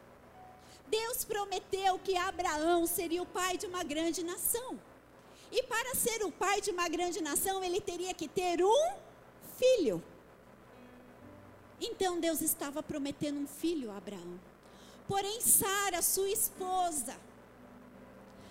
Deus 0.87 1.25
prometeu 1.25 1.99
que 1.99 2.15
Abraão 2.15 2.87
seria 2.87 3.23
o 3.23 3.27
pai 3.27 3.57
de 3.57 3.67
uma 3.67 3.83
grande 3.83 4.23
nação. 4.23 4.79
E 5.51 5.63
para 5.63 5.95
ser 5.95 6.23
o 6.23 6.31
pai 6.31 6.61
de 6.61 6.71
uma 6.71 6.89
grande 6.89 7.23
nação, 7.23 7.65
ele 7.65 7.81
teria 7.81 8.13
que 8.13 8.29
ter 8.29 8.63
um 8.63 8.93
filho. 9.59 10.03
Então 11.81 12.21
Deus 12.21 12.41
estava 12.41 12.83
prometendo 12.83 13.39
um 13.39 13.47
filho 13.47 13.91
a 13.91 13.97
Abraão. 13.97 14.41
Porém, 15.07 15.41
Sara, 15.41 16.01
sua 16.01 16.31
esposa, 16.31 17.17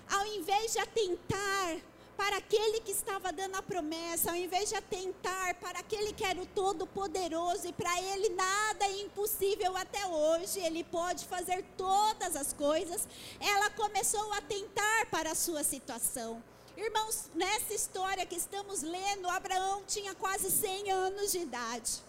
ao 0.10 0.26
invés 0.28 0.74
de 0.74 0.80
atentar 0.80 1.82
para 2.16 2.38
aquele 2.38 2.80
que 2.82 2.92
estava 2.92 3.34
dando 3.34 3.56
a 3.56 3.62
promessa, 3.64 4.30
ao 4.30 4.36
invés 4.36 4.70
de 4.70 4.76
atentar 4.76 5.56
para 5.56 5.80
aquele 5.80 6.14
que 6.14 6.24
era 6.24 6.40
o 6.40 6.46
Todo-Poderoso, 6.46 7.68
e 7.68 7.74
para 7.74 8.00
ele 8.02 8.30
nada 8.30 8.86
é 8.86 9.02
impossível 9.02 9.76
até 9.76 10.06
hoje, 10.06 10.60
ele 10.60 10.84
pode 10.84 11.26
fazer 11.26 11.66
todas 11.76 12.36
as 12.36 12.54
coisas, 12.54 13.08
ela 13.40 13.70
começou 13.72 14.32
a 14.34 14.38
atentar 14.38 15.10
para 15.10 15.32
a 15.32 15.36
sua 15.36 15.64
situação. 15.64 16.42
Irmãos, 16.78 17.30
nessa 17.34 17.74
história 17.74 18.26
que 18.26 18.36
estamos 18.36 18.84
lendo, 18.84 19.28
Abraão 19.30 19.84
tinha 19.88 20.14
quase 20.16 20.52
100 20.52 20.92
anos 20.92 21.32
de 21.32 21.40
idade. 21.40 22.02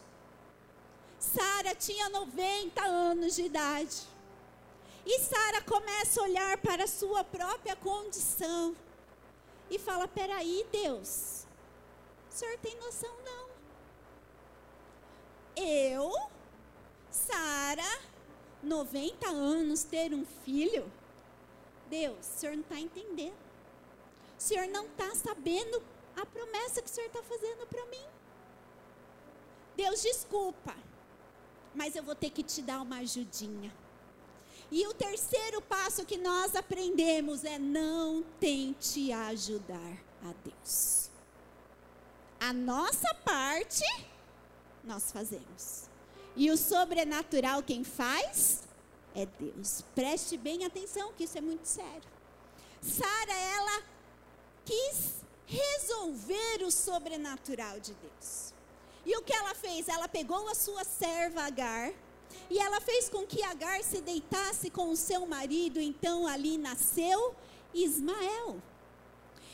Sara 1.25 1.75
tinha 1.75 2.09
90 2.11 2.85
anos 2.85 3.35
de 3.35 3.45
idade. 3.45 4.03
E 5.07 5.21
Sara 5.21 5.63
começa 5.63 6.21
a 6.21 6.25
olhar 6.25 6.59
para 6.59 6.85
a 6.85 6.89
sua 6.89 7.25
própria 7.25 7.75
condição 7.77 8.77
e 9.71 9.79
fala: 9.79 10.07
Peraí, 10.07 10.67
Deus, 10.71 11.47
o 12.31 12.33
senhor 12.33 12.59
tem 12.59 12.77
noção 12.77 13.15
não? 13.25 13.49
Eu, 15.57 16.13
Sara, 17.11 18.01
90 18.63 19.27
anos, 19.29 19.83
ter 19.83 20.13
um 20.13 20.27
filho? 20.45 20.91
Deus, 21.89 22.19
o 22.19 22.39
senhor 22.39 22.55
não 22.55 22.63
está 22.63 22.79
entendendo. 22.79 23.45
O 24.39 24.43
senhor 24.43 24.67
não 24.69 24.85
está 24.87 25.15
sabendo 25.15 25.83
a 26.17 26.27
promessa 26.27 26.83
que 26.83 26.89
o 26.89 26.93
senhor 26.93 27.07
está 27.07 27.23
fazendo 27.23 27.67
para 27.67 27.85
mim. 27.87 28.07
Deus, 29.77 30.03
desculpa 30.03 30.75
mas 31.75 31.97
eu 31.97 32.03
vou 32.03 32.15
ter 32.15 32.31
que 32.31 32.43
te 32.43 32.63
dar 32.63 32.81
uma 32.81 32.99
ajudinha. 32.99 33.73
E 34.71 34.87
o 34.87 34.95
terceiro 34.95 35.61
passo 35.61 36.05
que 36.05 36.17
nós 36.17 36.57
aprendemos 36.57 37.45
é 37.45 37.59
não 37.59 38.23
tente 38.41 39.13
ajudar 39.13 39.99
a 40.23 40.33
Deus. 40.45 41.11
A 42.41 42.53
nossa 42.53 43.15
parte 43.15 43.85
nós 44.83 45.11
fazemos. 45.13 45.89
E 46.37 46.51
o 46.51 46.57
sobrenatural 46.57 47.63
quem 47.63 47.85
faz 47.85 48.63
é 49.15 49.27
Deus. 49.27 49.83
Preste 49.95 50.37
bem 50.37 50.65
atenção 50.65 51.13
que 51.13 51.25
isso 51.25 51.39
é 51.39 51.41
muito 51.41 51.67
sério. 51.67 52.15
Sara, 52.83 53.33
ela 53.33 53.83
quis 54.65 55.25
resolver 55.47 56.65
o 56.65 56.71
sobrenatural 56.71 57.79
de 57.81 57.95
Deus. 57.95 58.54
E 59.05 59.17
o 59.17 59.23
que 59.23 59.33
ela 59.33 59.55
fez? 59.55 59.89
Ela 59.89 60.09
pegou 60.09 60.49
a 60.49 60.55
sua 60.55 60.85
serva 60.85 61.43
Agar 61.43 61.93
e 62.51 62.59
ela 62.59 62.81
fez 62.81 63.09
com 63.09 63.27
que 63.27 63.43
Agar 63.43 63.83
se 63.83 64.01
deitasse 64.01 64.71
com 64.71 64.91
o 64.91 64.97
seu 64.97 65.27
marido. 65.27 65.81
Então 65.81 66.27
ali 66.27 66.57
nasceu 66.59 67.35
Ismael. 67.73 68.61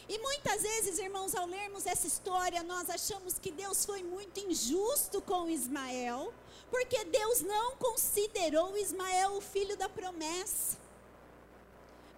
E 0.08 0.18
muitas 0.18 0.62
vezes, 0.62 0.98
irmãos, 0.98 1.36
ao 1.36 1.46
lermos 1.46 1.86
essa 1.86 2.06
história, 2.06 2.64
nós 2.64 2.90
achamos 2.90 3.38
que 3.38 3.52
Deus 3.52 3.84
foi 3.84 4.02
muito 4.02 4.40
injusto 4.40 5.22
com 5.22 5.48
Ismael, 5.48 6.34
porque 6.68 7.04
Deus 7.04 7.42
não 7.42 7.76
considerou 7.76 8.76
Ismael 8.76 9.36
o 9.36 9.40
filho 9.40 9.76
da 9.76 9.88
promessa. 9.88 10.76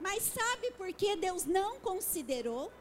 Mas 0.00 0.22
sabe 0.22 0.70
por 0.72 0.90
que 0.94 1.14
Deus 1.16 1.44
não 1.44 1.78
considerou? 1.80 2.72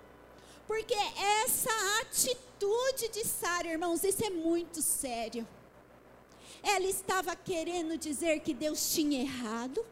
Porque 0.72 0.96
essa 1.44 1.70
atitude 2.00 3.10
de 3.12 3.28
Sara, 3.28 3.68
irmãos, 3.68 4.06
isso 4.06 4.24
é 4.24 4.30
muito 4.30 4.82
sério. 4.82 5.46
Ela 6.64 6.86
estava 6.86 7.36
querendo 7.36 7.98
dizer 7.98 8.40
que 8.40 8.54
Deus 8.54 8.94
tinha 8.94 9.20
errado. 9.20 9.86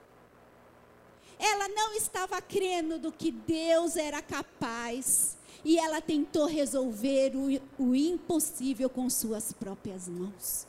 Ela 1.38 1.67
não 1.67 1.93
estava 1.95 2.41
crendo 2.41 2.98
do 2.98 3.12
que 3.12 3.29
Deus 3.29 3.98
era 3.98 4.21
capaz. 4.21 5.38
E 5.65 5.77
ela 5.77 6.00
tentou 6.00 6.45
resolver 6.45 7.33
o, 7.36 7.83
o 7.83 7.93
impossível 7.93 8.89
com 8.89 9.09
suas 9.09 9.51
próprias 9.51 10.07
mãos. 10.07 10.65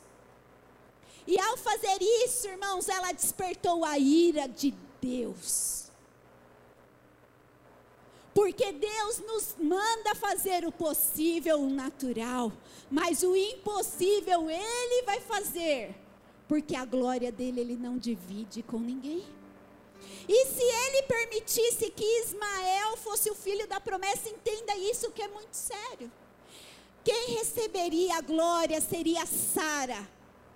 E 1.25 1.39
ao 1.39 1.55
fazer 1.55 1.99
isso, 2.25 2.49
irmãos, 2.49 2.89
ela 2.89 3.13
despertou 3.13 3.85
a 3.85 3.97
ira 3.97 4.45
de 4.45 4.73
Deus. 4.99 5.89
Porque 8.33 8.71
Deus 8.71 9.19
nos 9.19 9.55
manda 9.59 10.15
fazer 10.15 10.65
o 10.65 10.71
possível, 10.71 11.59
o 11.59 11.69
natural, 11.69 12.51
mas 12.89 13.23
o 13.23 13.35
impossível 13.35 14.49
Ele 14.49 15.03
vai 15.03 15.19
fazer, 15.19 15.93
porque 16.47 16.75
a 16.75 16.85
glória 16.85 17.31
dele 17.31 17.59
Ele 17.59 17.75
não 17.75 17.97
divide 17.97 18.63
com 18.63 18.79
ninguém. 18.79 19.25
E 20.29 20.45
se 20.45 20.63
Ele 20.63 21.03
permitisse 21.03 21.89
que 21.91 22.21
Ismael 22.21 22.95
fosse 22.97 23.29
o 23.29 23.35
filho 23.35 23.67
da 23.67 23.81
promessa, 23.81 24.29
entenda 24.29 24.75
isso 24.77 25.11
que 25.11 25.21
é 25.21 25.27
muito 25.27 25.53
sério. 25.53 26.09
Quem 27.03 27.31
receberia 27.35 28.17
a 28.17 28.21
glória 28.21 28.79
seria 28.79 29.25
Sara, 29.25 30.07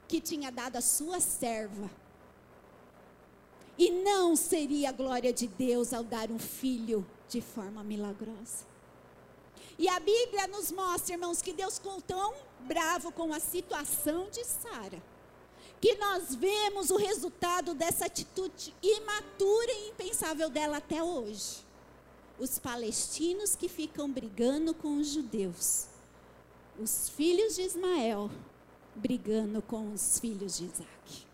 que 0.08 0.22
tinha 0.22 0.52
dado 0.52 0.78
a 0.78 0.82
sua 0.82 1.20
serva. 1.20 1.90
E 3.78 3.90
não 3.90 4.36
seria 4.36 4.90
a 4.90 4.94
glória 4.94 5.34
de 5.34 5.48
Deus 5.48 5.92
ao 5.92 6.04
dar 6.04 6.32
um 6.32 6.40
filho 6.40 7.06
de 7.30 7.42
forma 7.42 7.84
milagrosa. 7.84 8.66
E 9.78 9.90
a 9.90 10.00
Bíblia 10.00 10.48
nos 10.48 10.72
mostra, 10.72 11.16
irmãos, 11.16 11.42
que 11.42 11.52
Deus 11.52 11.78
ficou 11.78 12.02
tão 12.02 12.34
bravo 12.62 13.12
com 13.12 13.34
a 13.34 13.40
situação 13.40 14.30
de 14.30 14.44
Sara, 14.46 15.02
que 15.82 15.96
nós 15.96 16.34
vemos 16.34 16.90
o 16.90 16.96
resultado 16.96 17.74
dessa 17.74 18.06
atitude 18.06 18.74
imatura 18.82 19.72
e 19.72 19.90
impensável 19.90 20.50
dela 20.50 20.78
até 20.78 21.04
hoje. 21.04 21.66
Os 22.40 22.60
palestinos 22.60 23.56
que 23.56 23.68
ficam 23.68 24.10
brigando 24.10 24.74
com 24.74 24.98
os 24.98 25.08
judeus, 25.08 25.88
os 26.80 27.10
filhos 27.10 27.56
de 27.56 27.62
Ismael 27.62 28.30
brigando 28.96 29.62
com 29.62 29.92
os 29.94 30.20
filhos 30.20 30.58
de 30.58 30.66
Isaac. 30.66 31.28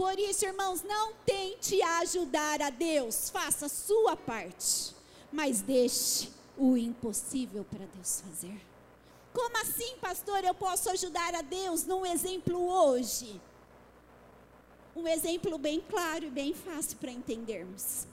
Por 0.00 0.18
isso, 0.18 0.46
irmãos, 0.46 0.82
não 0.82 1.12
tente 1.26 1.82
ajudar 1.82 2.62
a 2.62 2.70
Deus, 2.70 3.28
faça 3.28 3.66
a 3.66 3.68
sua 3.68 4.16
parte, 4.16 4.96
mas 5.30 5.60
deixe 5.60 6.30
o 6.56 6.74
impossível 6.74 7.66
para 7.70 7.84
Deus 7.84 8.22
fazer. 8.22 8.62
Como 9.34 9.58
assim, 9.58 9.98
pastor, 10.00 10.42
eu 10.42 10.54
posso 10.54 10.88
ajudar 10.88 11.34
a 11.34 11.42
Deus 11.42 11.84
num 11.84 12.06
exemplo 12.06 12.66
hoje? 12.66 13.38
Um 14.96 15.06
exemplo 15.06 15.58
bem 15.58 15.84
claro 15.86 16.24
e 16.24 16.30
bem 16.30 16.54
fácil 16.54 16.96
para 16.96 17.10
entendermos. 17.10 18.06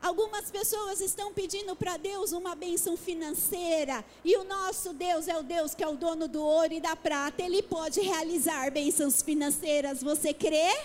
Algumas 0.00 0.50
pessoas 0.50 1.00
estão 1.00 1.32
pedindo 1.32 1.74
para 1.74 1.96
Deus 1.96 2.32
uma 2.32 2.54
bênção 2.54 2.96
financeira, 2.96 4.04
e 4.24 4.36
o 4.36 4.44
nosso 4.44 4.92
Deus 4.92 5.26
é 5.26 5.36
o 5.36 5.42
Deus 5.42 5.74
que 5.74 5.82
é 5.82 5.88
o 5.88 5.96
dono 5.96 6.28
do 6.28 6.42
ouro 6.42 6.72
e 6.72 6.80
da 6.80 6.94
prata, 6.94 7.42
ele 7.42 7.62
pode 7.62 8.00
realizar 8.00 8.70
bênçãos 8.70 9.22
financeiras, 9.22 10.02
você 10.02 10.32
crê? 10.32 10.76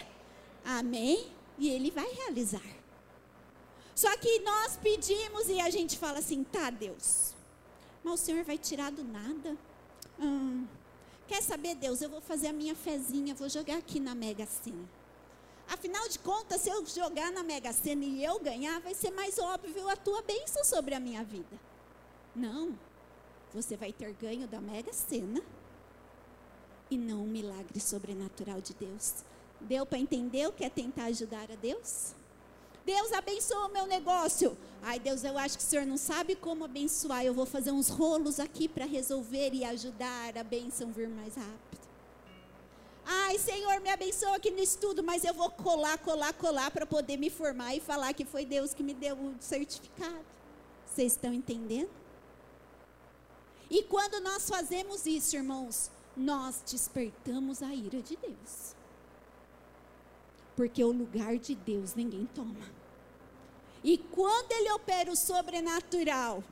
Amém? 0.63 1.27
E 1.60 1.70
ele 1.70 1.91
vai 1.91 2.10
realizar. 2.12 2.82
Só 3.94 4.15
que 4.18 4.39
nós 4.39 4.77
pedimos 4.77 5.50
e 5.50 5.60
a 5.60 5.70
gente 5.70 5.98
fala 5.98 6.20
assim: 6.20 6.44
tá, 6.44 6.70
Deus, 6.70 7.36
mas 8.03 8.13
o 8.13 8.18
Senhor 8.18 8.44
vai 8.44 8.58
tirar 8.58 8.91
do 8.91 9.03
nada? 9.03 9.56
Hum, 10.20 10.65
quer 11.27 11.41
saber, 11.44 11.75
Deus? 11.75 12.01
Eu 12.01 12.10
vou 12.10 12.22
fazer 12.22 12.48
a 12.48 12.53
minha 12.53 12.74
fezinha, 12.74 13.36
vou 13.36 13.50
jogar 13.50 13.77
aqui 13.77 14.00
na 14.00 14.15
Mega 14.15 14.46
Sena. 14.46 15.00
Afinal 15.72 16.06
de 16.10 16.20
contas, 16.20 16.60
se 16.60 16.70
eu 16.70 16.86
jogar 16.86 17.32
na 17.32 17.44
Mega 17.44 17.72
Sena 17.72 18.04
e 18.04 18.22
eu 18.22 18.38
ganhar, 18.42 18.82
vai 18.82 18.94
ser 18.94 19.10
mais 19.10 19.40
óbvio 19.40 19.88
a 19.88 19.96
tua 19.96 20.22
bênção 20.22 20.66
sobre 20.66 20.94
a 20.94 21.00
minha 21.00 21.24
vida. 21.24 21.58
Não. 22.36 22.78
Você 23.54 23.78
vai 23.78 23.94
ter 23.94 24.12
ganho 24.12 24.50
da 24.50 24.60
Mega 24.60 24.92
Sena 24.92 25.42
e 26.90 26.98
não 26.98 27.24
um 27.24 27.28
milagre 27.28 27.80
sobrenatural 27.80 28.60
de 28.60 28.74
Deus. 28.74 29.24
Deu 29.62 29.86
para 29.86 29.98
entender 29.98 30.46
o 30.46 30.51
que 30.51 30.66
é 30.66 30.70
tentar 30.70 31.06
ajudar 31.06 31.50
a 31.50 31.56
Deus? 31.56 32.16
Deus 32.86 33.13
abençoa 33.13 33.68
o 33.68 33.72
meu 33.72 33.88
negócio. 33.88 34.58
Ai, 34.82 35.00
Deus, 35.00 35.24
eu 35.24 35.38
acho 35.38 35.58
que 35.58 35.63
o 35.63 35.68
senhor 35.68 35.86
não 35.86 35.96
sabe 35.96 36.36
como 36.36 36.66
abençoar. 36.66 37.24
Eu 37.24 37.34
vou 37.34 37.46
fazer 37.46 37.72
uns 37.72 37.88
rolos 37.88 38.42
aqui 38.42 38.68
para 38.68 38.84
resolver 38.84 39.54
e 39.54 39.63
ajudar 39.63 40.38
a 40.38 40.44
bênção 40.44 40.92
vir 40.92 41.08
mais 41.08 41.36
rápido. 41.36 41.80
Ai, 43.05 43.37
Senhor, 43.37 43.79
me 43.81 43.90
abençoa 43.90 44.35
aqui 44.35 44.51
no 44.51 44.59
estudo, 44.59 45.03
mas 45.03 45.24
eu 45.24 45.33
vou 45.33 45.50
colar, 45.50 45.98
colar, 45.98 46.33
colar 46.33 46.72
para 46.72 46.85
poder 46.85 47.18
me 47.18 47.29
formar 47.29 47.75
e 47.75 47.79
falar 47.79 48.14
que 48.14 48.25
foi 48.25 48.46
Deus 48.46 48.74
que 48.74 48.83
me 48.83 48.94
deu 48.94 49.16
o 49.16 49.35
certificado. 49.40 50.25
Vocês 50.85 51.14
estão 51.14 51.33
entendendo? 51.33 51.90
E 53.70 53.83
quando 53.83 54.22
nós 54.22 54.50
fazemos 54.50 55.05
isso, 55.05 55.35
irmãos, 55.35 55.90
nós 56.16 56.61
despertamos 56.70 57.64
a 57.64 57.74
ira 57.74 58.01
de 58.01 58.18
Deus. 58.18 58.75
Porque 60.55 60.83
o 60.83 60.92
lugar 60.92 61.37
de 61.37 61.55
Deus 61.55 61.96
ninguém 61.96 62.25
toma. 62.35 62.81
E 63.83 63.98
quando 63.98 64.51
ele 64.51 64.72
opera 64.72 65.09
o 65.09 65.16
sobrenatural, 65.16 66.44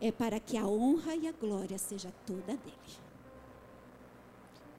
é 0.00 0.10
para 0.10 0.40
que 0.40 0.56
a 0.56 0.66
honra 0.66 1.14
e 1.14 1.28
a 1.28 1.32
glória 1.32 1.78
seja 1.78 2.12
toda 2.26 2.56
dele. 2.56 3.09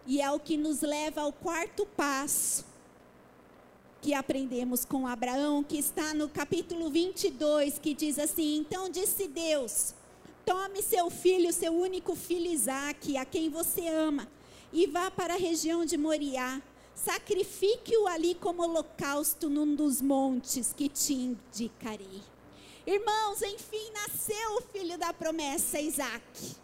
E 0.05 0.21
é 0.21 0.31
o 0.31 0.39
que 0.39 0.57
nos 0.57 0.81
leva 0.81 1.21
ao 1.21 1.31
quarto 1.31 1.85
passo 1.85 2.65
que 4.01 4.15
aprendemos 4.15 4.83
com 4.83 5.07
Abraão, 5.07 5.63
que 5.63 5.77
está 5.77 6.13
no 6.13 6.27
capítulo 6.27 6.89
22, 6.89 7.77
que 7.77 7.93
diz 7.93 8.17
assim: 8.17 8.57
Então 8.57 8.89
disse 8.89 9.27
Deus: 9.27 9.93
Tome 10.43 10.81
seu 10.81 11.09
filho, 11.09 11.53
seu 11.53 11.71
único 11.71 12.15
filho 12.15 12.51
Isaque, 12.51 13.15
a 13.15 13.23
quem 13.23 13.49
você 13.49 13.87
ama, 13.87 14.27
e 14.73 14.87
vá 14.87 15.11
para 15.11 15.35
a 15.35 15.37
região 15.37 15.85
de 15.85 15.97
Moriá. 15.97 16.61
Sacrifique-o 16.95 18.07
ali 18.07 18.35
como 18.35 18.63
holocausto 18.63 19.49
num 19.49 19.75
dos 19.75 20.01
montes 20.01 20.73
que 20.73 20.89
te 20.89 21.13
indicarei. 21.13 22.21
Irmãos, 22.85 23.41
enfim, 23.41 23.91
nasceu 23.93 24.57
o 24.57 24.61
filho 24.61 24.97
da 24.97 25.13
promessa, 25.13 25.79
Isaque. 25.79 26.60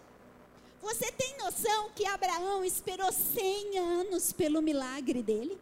Você 0.82 1.12
tem 1.12 1.38
noção 1.38 1.90
que 1.96 2.06
Abraão 2.06 2.64
esperou 2.64 3.12
100 3.12 3.78
anos 3.78 4.32
pelo 4.32 4.62
milagre 4.62 5.22
dele? 5.22 5.60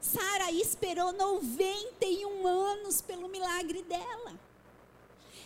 Sara 0.00 0.52
esperou 0.52 1.12
91 1.12 2.46
anos 2.46 3.00
pelo 3.00 3.28
milagre 3.28 3.82
dela. 3.82 4.34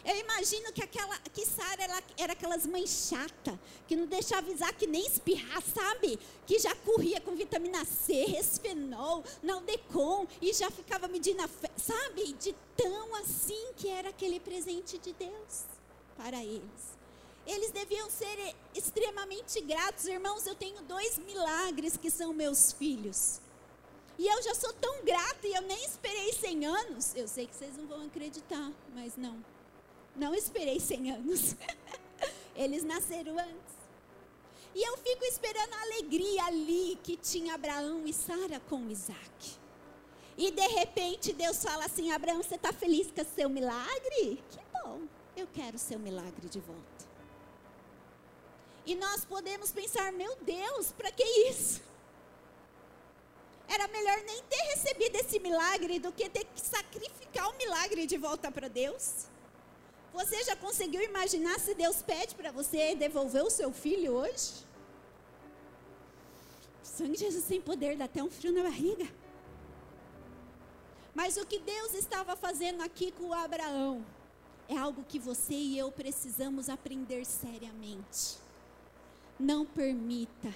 Eu 0.05 0.17
imagino 0.17 0.73
que 0.73 0.83
aquela 0.83 1.17
que 1.35 1.45
Sara 1.45 2.03
era, 2.17 2.33
aquelas 2.33 2.67
mães 2.67 3.09
chata 3.09 3.59
que 3.87 3.95
não 3.95 4.07
deixava 4.07 4.51
Isaac 4.51 4.87
nem 4.87 5.07
espirrar, 5.07 5.63
sabe? 5.63 6.19
Que 6.47 6.59
já 6.59 6.75
corria 6.75 7.21
com 7.21 7.37
vitamina 7.37 7.85
C, 7.85 8.25
resfenol, 8.25 9.23
naldecon 9.43 10.27
e 10.41 10.53
já 10.55 10.71
ficava 10.71 11.07
medindo 11.07 11.43
a 11.43 11.49
fé, 11.49 11.71
sabe? 11.77 12.33
De 12.35 12.55
tão 12.77 13.15
assim 13.17 13.73
que 13.77 13.89
era 13.89 14.09
aquele 14.09 14.41
presente 14.41 14.99
de 14.99 15.13
Deus 15.13 15.65
para 16.17 16.43
eles. 16.43 17.00
Eles 17.47 17.71
deviam 17.71 18.09
ser 18.11 18.55
extremamente 18.75 19.61
gratos. 19.61 20.07
Irmãos, 20.07 20.47
eu 20.47 20.55
tenho 20.55 20.81
dois 20.83 21.19
milagres 21.19 21.97
que 21.97 22.11
são 22.11 22.33
meus 22.33 22.73
filhos. 22.73 23.41
E 24.19 24.27
eu 24.27 24.43
já 24.43 24.55
sou 24.55 24.73
tão 24.75 25.03
grata 25.05 25.47
e 25.47 25.55
eu 25.55 25.63
nem 25.63 25.83
esperei 25.85 26.33
100 26.33 26.67
anos. 26.67 27.15
Eu 27.17 27.27
sei 27.27 27.47
que 27.47 27.57
vocês 27.57 27.77
não 27.77 27.87
vão 27.87 28.03
acreditar, 28.07 28.71
mas 28.95 29.17
não. 29.17 29.43
Não 30.15 30.35
esperei 30.35 30.79
100 30.79 31.13
anos. 31.13 31.57
Eles 32.55 32.85
nasceram 32.85 33.39
antes. 33.39 33.81
E 34.75 34.83
eu 34.83 34.97
fico 34.99 35.25
esperando 35.25 35.75
a 35.75 35.83
alegria 35.83 36.45
ali 36.45 36.99
que 37.03 37.17
tinha 37.17 37.55
Abraão 37.55 38.07
e 38.07 38.13
Sara 38.13 38.61
com 38.69 38.89
Isaac. 38.89 39.59
E 40.37 40.51
de 40.51 40.67
repente 40.69 41.33
Deus 41.33 41.63
fala 41.63 41.85
assim: 41.85 42.13
Abraão, 42.13 42.43
você 42.43 42.55
está 42.55 42.73
feliz 42.73 43.11
com 43.11 43.25
seu 43.25 43.49
milagre? 43.49 44.43
Que 44.51 44.61
bom, 44.73 45.01
eu 45.37 45.47
quero 45.53 45.79
seu 45.79 45.99
milagre 45.99 46.49
de 46.49 46.61
volta. 46.61 47.00
E 48.87 48.95
nós 48.95 49.25
podemos 49.25 49.71
pensar, 49.71 50.13
meu 50.13 50.37
Deus, 50.43 50.93
para 50.93 51.11
que 51.11 51.25
isso? 51.49 51.81
Era 53.69 53.87
melhor 53.89 54.19
nem 54.25 54.43
ter 54.45 54.63
recebido 54.75 55.15
esse 55.17 55.39
milagre 55.39 55.99
do 55.99 56.11
que 56.11 56.29
ter 56.29 56.45
que 56.45 56.61
sacrificar 56.61 57.49
o 57.51 57.57
milagre 57.57 58.07
de 58.07 58.17
volta 58.17 58.51
para 58.51 58.69
Deus. 58.69 59.27
Você 60.13 60.43
já 60.43 60.57
conseguiu 60.57 61.03
imaginar 61.03 61.61
se 61.61 61.73
Deus 61.75 62.03
pede 62.03 62.35
para 62.35 62.51
você 62.51 62.97
devolver 62.97 63.45
o 63.45 63.51
seu 63.51 63.73
filho 63.73 64.13
hoje? 64.15 64.67
O 66.83 66.87
sangue 66.87 67.13
de 67.13 67.25
Jesus 67.27 67.45
tem 67.45 67.61
poder, 67.61 67.97
dá 67.97 68.07
até 68.07 68.23
um 68.23 68.31
frio 68.31 68.53
na 68.53 68.65
barriga. 68.65 69.07
Mas 71.15 71.37
o 71.37 71.47
que 71.47 71.59
Deus 71.59 71.95
estava 71.95 72.35
fazendo 72.35 72.83
aqui 72.83 73.13
com 73.13 73.33
Abraão 73.33 74.05
é 74.69 74.77
algo 74.77 75.05
que 75.05 75.19
você 75.19 75.55
e 75.55 75.79
eu 75.79 75.93
precisamos 75.93 76.69
aprender 76.69 77.25
seriamente. 77.25 78.50
Não 79.41 79.65
permita 79.65 80.55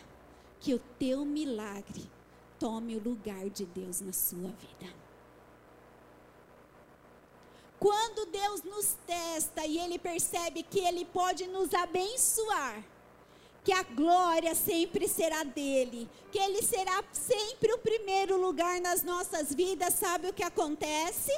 que 0.61 0.75
o 0.75 0.79
teu 0.99 1.25
milagre 1.25 2.09
tome 2.59 2.97
o 2.97 3.03
lugar 3.03 3.51
de 3.51 3.64
Deus 3.64 4.01
na 4.01 4.12
sua 4.12 4.49
vida. 4.49 4.92
Quando 7.81 8.31
Deus 8.31 8.62
nos 8.62 8.97
testa 9.07 9.66
e 9.66 9.79
Ele 9.79 9.99
percebe 9.99 10.62
que 10.62 10.79
Ele 10.79 11.05
pode 11.05 11.47
nos 11.49 11.75
abençoar, 11.75 12.85
que 13.64 13.73
a 13.73 13.83
glória 13.83 14.55
sempre 14.55 15.09
será 15.09 15.42
dele, 15.42 16.09
que 16.31 16.38
Ele 16.38 16.62
será 16.62 17.03
sempre 17.12 17.73
o 17.73 17.79
primeiro 17.79 18.40
lugar 18.40 18.81
nas 18.81 19.03
nossas 19.03 19.53
vidas, 19.53 19.94
sabe 19.94 20.29
o 20.29 20.33
que 20.33 20.42
acontece? 20.42 21.33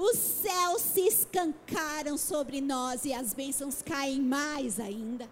os 0.00 0.16
céus 0.16 0.80
se 0.80 1.06
escancaram 1.06 2.16
sobre 2.16 2.62
nós 2.62 3.04
e 3.04 3.12
as 3.12 3.34
bênçãos 3.34 3.82
caem 3.82 4.20
mais 4.20 4.80
ainda. 4.80 5.28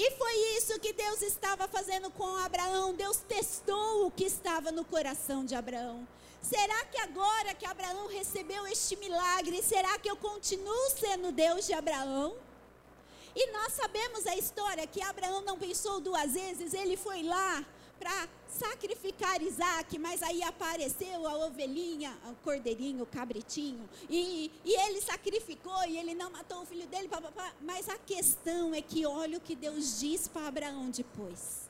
E 0.00 0.12
foi 0.12 0.32
isso 0.56 0.78
que 0.78 0.92
Deus 0.92 1.22
estava 1.22 1.66
fazendo 1.66 2.08
com 2.08 2.36
Abraão. 2.36 2.94
Deus 2.94 3.16
testou 3.16 4.06
o 4.06 4.12
que 4.12 4.26
estava 4.26 4.70
no 4.70 4.84
coração 4.84 5.44
de 5.44 5.56
Abraão. 5.56 6.06
Será 6.40 6.84
que 6.84 6.96
agora 7.00 7.52
que 7.52 7.66
Abraão 7.66 8.06
recebeu 8.06 8.64
este 8.68 8.94
milagre, 8.94 9.60
será 9.60 9.98
que 9.98 10.08
eu 10.08 10.16
continuo 10.16 10.90
sendo 10.90 11.32
Deus 11.32 11.66
de 11.66 11.72
Abraão? 11.72 12.36
E 13.34 13.50
nós 13.50 13.72
sabemos 13.72 14.24
a 14.28 14.36
história 14.36 14.86
que 14.86 15.02
Abraão 15.02 15.40
não 15.40 15.58
pensou 15.58 15.98
duas 15.98 16.32
vezes, 16.32 16.74
ele 16.74 16.96
foi 16.96 17.24
lá 17.24 17.66
para 17.98 18.28
sacrificar 18.48 19.42
Isaac, 19.42 19.98
mas 19.98 20.22
aí 20.22 20.42
apareceu 20.42 21.26
a 21.26 21.46
ovelhinha, 21.46 22.16
o 22.30 22.34
cordeirinho, 22.44 23.02
o 23.02 23.06
cabritinho, 23.06 23.88
e, 24.08 24.50
e 24.64 24.74
ele 24.74 25.00
sacrificou 25.00 25.84
e 25.86 25.98
ele 25.98 26.14
não 26.14 26.30
matou 26.30 26.62
o 26.62 26.66
filho 26.66 26.86
dele, 26.86 27.08
papapá. 27.08 27.52
mas 27.60 27.88
a 27.88 27.98
questão 27.98 28.74
é 28.74 28.80
que 28.80 29.06
olha 29.06 29.38
o 29.38 29.40
que 29.40 29.54
Deus 29.54 30.00
diz 30.00 30.28
para 30.28 30.48
Abraão 30.48 30.90
depois. 30.90 31.68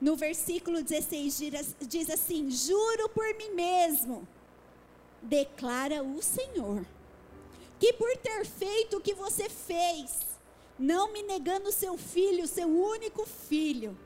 No 0.00 0.16
versículo 0.16 0.82
16 0.82 1.38
diz, 1.38 1.76
diz 1.80 2.10
assim: 2.10 2.50
Juro 2.50 3.08
por 3.10 3.32
mim 3.36 3.50
mesmo, 3.50 4.26
declara 5.22 6.02
o 6.02 6.20
Senhor, 6.20 6.84
que 7.78 7.92
por 7.92 8.16
ter 8.16 8.44
feito 8.44 8.96
o 8.96 9.00
que 9.00 9.14
você 9.14 9.48
fez, 9.48 10.32
não 10.76 11.12
me 11.12 11.22
negando 11.22 11.70
seu 11.70 11.96
filho, 11.96 12.48
seu 12.48 12.66
único 12.66 13.24
filho, 13.24 13.96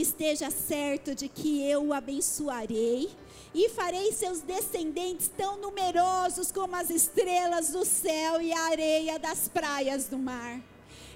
esteja 0.00 0.50
certo 0.50 1.14
de 1.14 1.28
que 1.28 1.68
eu 1.68 1.86
o 1.86 1.92
abençoarei 1.92 3.10
e 3.54 3.68
farei 3.70 4.12
seus 4.12 4.40
descendentes 4.40 5.30
tão 5.36 5.56
numerosos 5.58 6.52
como 6.52 6.76
as 6.76 6.90
estrelas 6.90 7.70
do 7.70 7.84
céu 7.84 8.40
e 8.40 8.52
a 8.52 8.60
areia 8.66 9.18
das 9.18 9.48
praias 9.48 10.06
do 10.06 10.18
mar. 10.18 10.60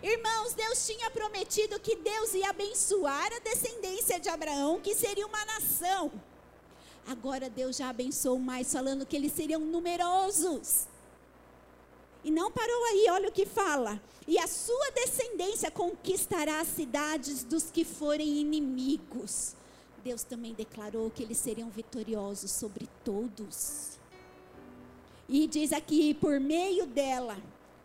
Irmãos, 0.02 0.54
Deus 0.54 0.86
tinha 0.86 1.10
prometido 1.10 1.78
que 1.78 1.96
Deus 1.96 2.32
ia 2.32 2.48
abençoar 2.48 3.30
a 3.34 3.38
descendência 3.40 4.18
de 4.18 4.30
Abraão, 4.30 4.80
que 4.80 4.94
seria 4.94 5.26
uma 5.26 5.44
nação. 5.44 6.10
Agora 7.06 7.50
Deus 7.50 7.76
já 7.76 7.90
abençoou 7.90 8.38
mais, 8.38 8.72
falando 8.72 9.04
que 9.04 9.16
eles 9.16 9.32
seriam 9.32 9.60
numerosos. 9.60 10.86
E 12.22 12.30
não 12.30 12.50
parou 12.50 12.84
aí, 12.84 13.06
olha 13.10 13.28
o 13.28 13.32
que 13.32 13.46
fala. 13.46 14.00
E 14.26 14.38
a 14.38 14.46
sua 14.46 14.90
descendência 14.92 15.70
conquistará 15.70 16.60
as 16.60 16.68
cidades 16.68 17.42
dos 17.42 17.70
que 17.70 17.84
forem 17.84 18.38
inimigos. 18.38 19.54
Deus 20.04 20.22
também 20.22 20.54
declarou 20.54 21.10
que 21.10 21.22
eles 21.22 21.38
seriam 21.38 21.68
vitoriosos 21.68 22.50
sobre 22.50 22.88
todos. 23.04 23.98
E 25.28 25.46
diz 25.46 25.72
aqui: 25.72 26.14
por 26.14 26.40
meio 26.40 26.86
dela, 26.86 27.36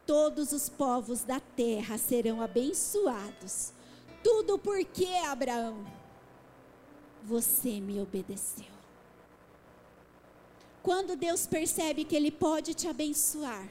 todos 0.06 0.52
os 0.52 0.70
povos 0.70 1.24
da 1.24 1.40
terra 1.40 1.98
serão 1.98 2.42
abençoados. 2.42 3.72
Tudo 4.24 4.58
porque, 4.58 5.08
Abraão, 5.26 5.86
você 7.24 7.80
me 7.80 8.00
obedeceu. 8.02 8.76
Quando 10.82 11.16
Deus 11.16 11.48
percebe 11.48 12.06
que 12.06 12.16
Ele 12.16 12.32
pode 12.32 12.74
te 12.74 12.88
abençoar, 12.88 13.68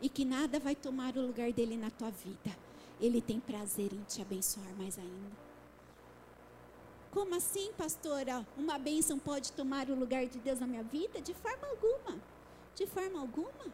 e 0.00 0.08
que 0.08 0.24
nada 0.24 0.58
vai 0.58 0.74
tomar 0.74 1.16
o 1.16 1.26
lugar 1.26 1.52
dele 1.52 1.76
na 1.76 1.90
tua 1.90 2.10
vida. 2.10 2.56
Ele 3.00 3.20
tem 3.20 3.40
prazer 3.40 3.92
em 3.92 4.02
te 4.04 4.20
abençoar 4.20 4.72
mais 4.76 4.98
ainda. 4.98 5.48
Como 7.10 7.34
assim, 7.34 7.70
pastora? 7.76 8.46
Uma 8.56 8.78
bênção 8.78 9.18
pode 9.18 9.52
tomar 9.52 9.88
o 9.88 9.94
lugar 9.94 10.26
de 10.26 10.38
Deus 10.38 10.60
na 10.60 10.66
minha 10.66 10.82
vida? 10.82 11.20
De 11.20 11.32
forma 11.34 11.66
alguma. 11.66 12.20
De 12.74 12.86
forma 12.86 13.20
alguma. 13.20 13.72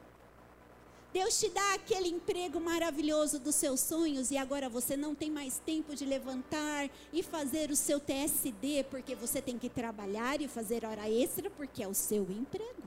Deus 1.12 1.38
te 1.38 1.48
dá 1.48 1.74
aquele 1.74 2.08
emprego 2.08 2.58
maravilhoso 2.58 3.38
dos 3.38 3.54
seus 3.54 3.78
sonhos 3.78 4.32
e 4.32 4.36
agora 4.36 4.68
você 4.68 4.96
não 4.96 5.14
tem 5.14 5.30
mais 5.30 5.60
tempo 5.60 5.94
de 5.94 6.04
levantar 6.04 6.90
e 7.12 7.22
fazer 7.22 7.70
o 7.70 7.76
seu 7.76 8.00
TSD 8.00 8.84
porque 8.90 9.14
você 9.14 9.40
tem 9.40 9.56
que 9.56 9.68
trabalhar 9.68 10.40
e 10.40 10.48
fazer 10.48 10.84
hora 10.84 11.08
extra 11.08 11.48
porque 11.50 11.84
é 11.84 11.88
o 11.88 11.94
seu 11.94 12.24
emprego. 12.24 12.82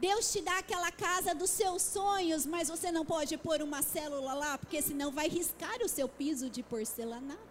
Deus 0.00 0.32
te 0.32 0.40
dá 0.40 0.58
aquela 0.58 0.90
casa 0.90 1.34
dos 1.34 1.50
seus 1.50 1.82
sonhos, 1.82 2.46
mas 2.46 2.68
você 2.68 2.90
não 2.90 3.04
pode 3.04 3.36
pôr 3.36 3.60
uma 3.60 3.82
célula 3.82 4.32
lá, 4.32 4.56
porque 4.56 4.80
senão 4.80 5.12
vai 5.12 5.28
riscar 5.28 5.76
o 5.82 5.88
seu 5.88 6.08
piso 6.08 6.48
de 6.48 6.62
porcelanato. 6.62 7.50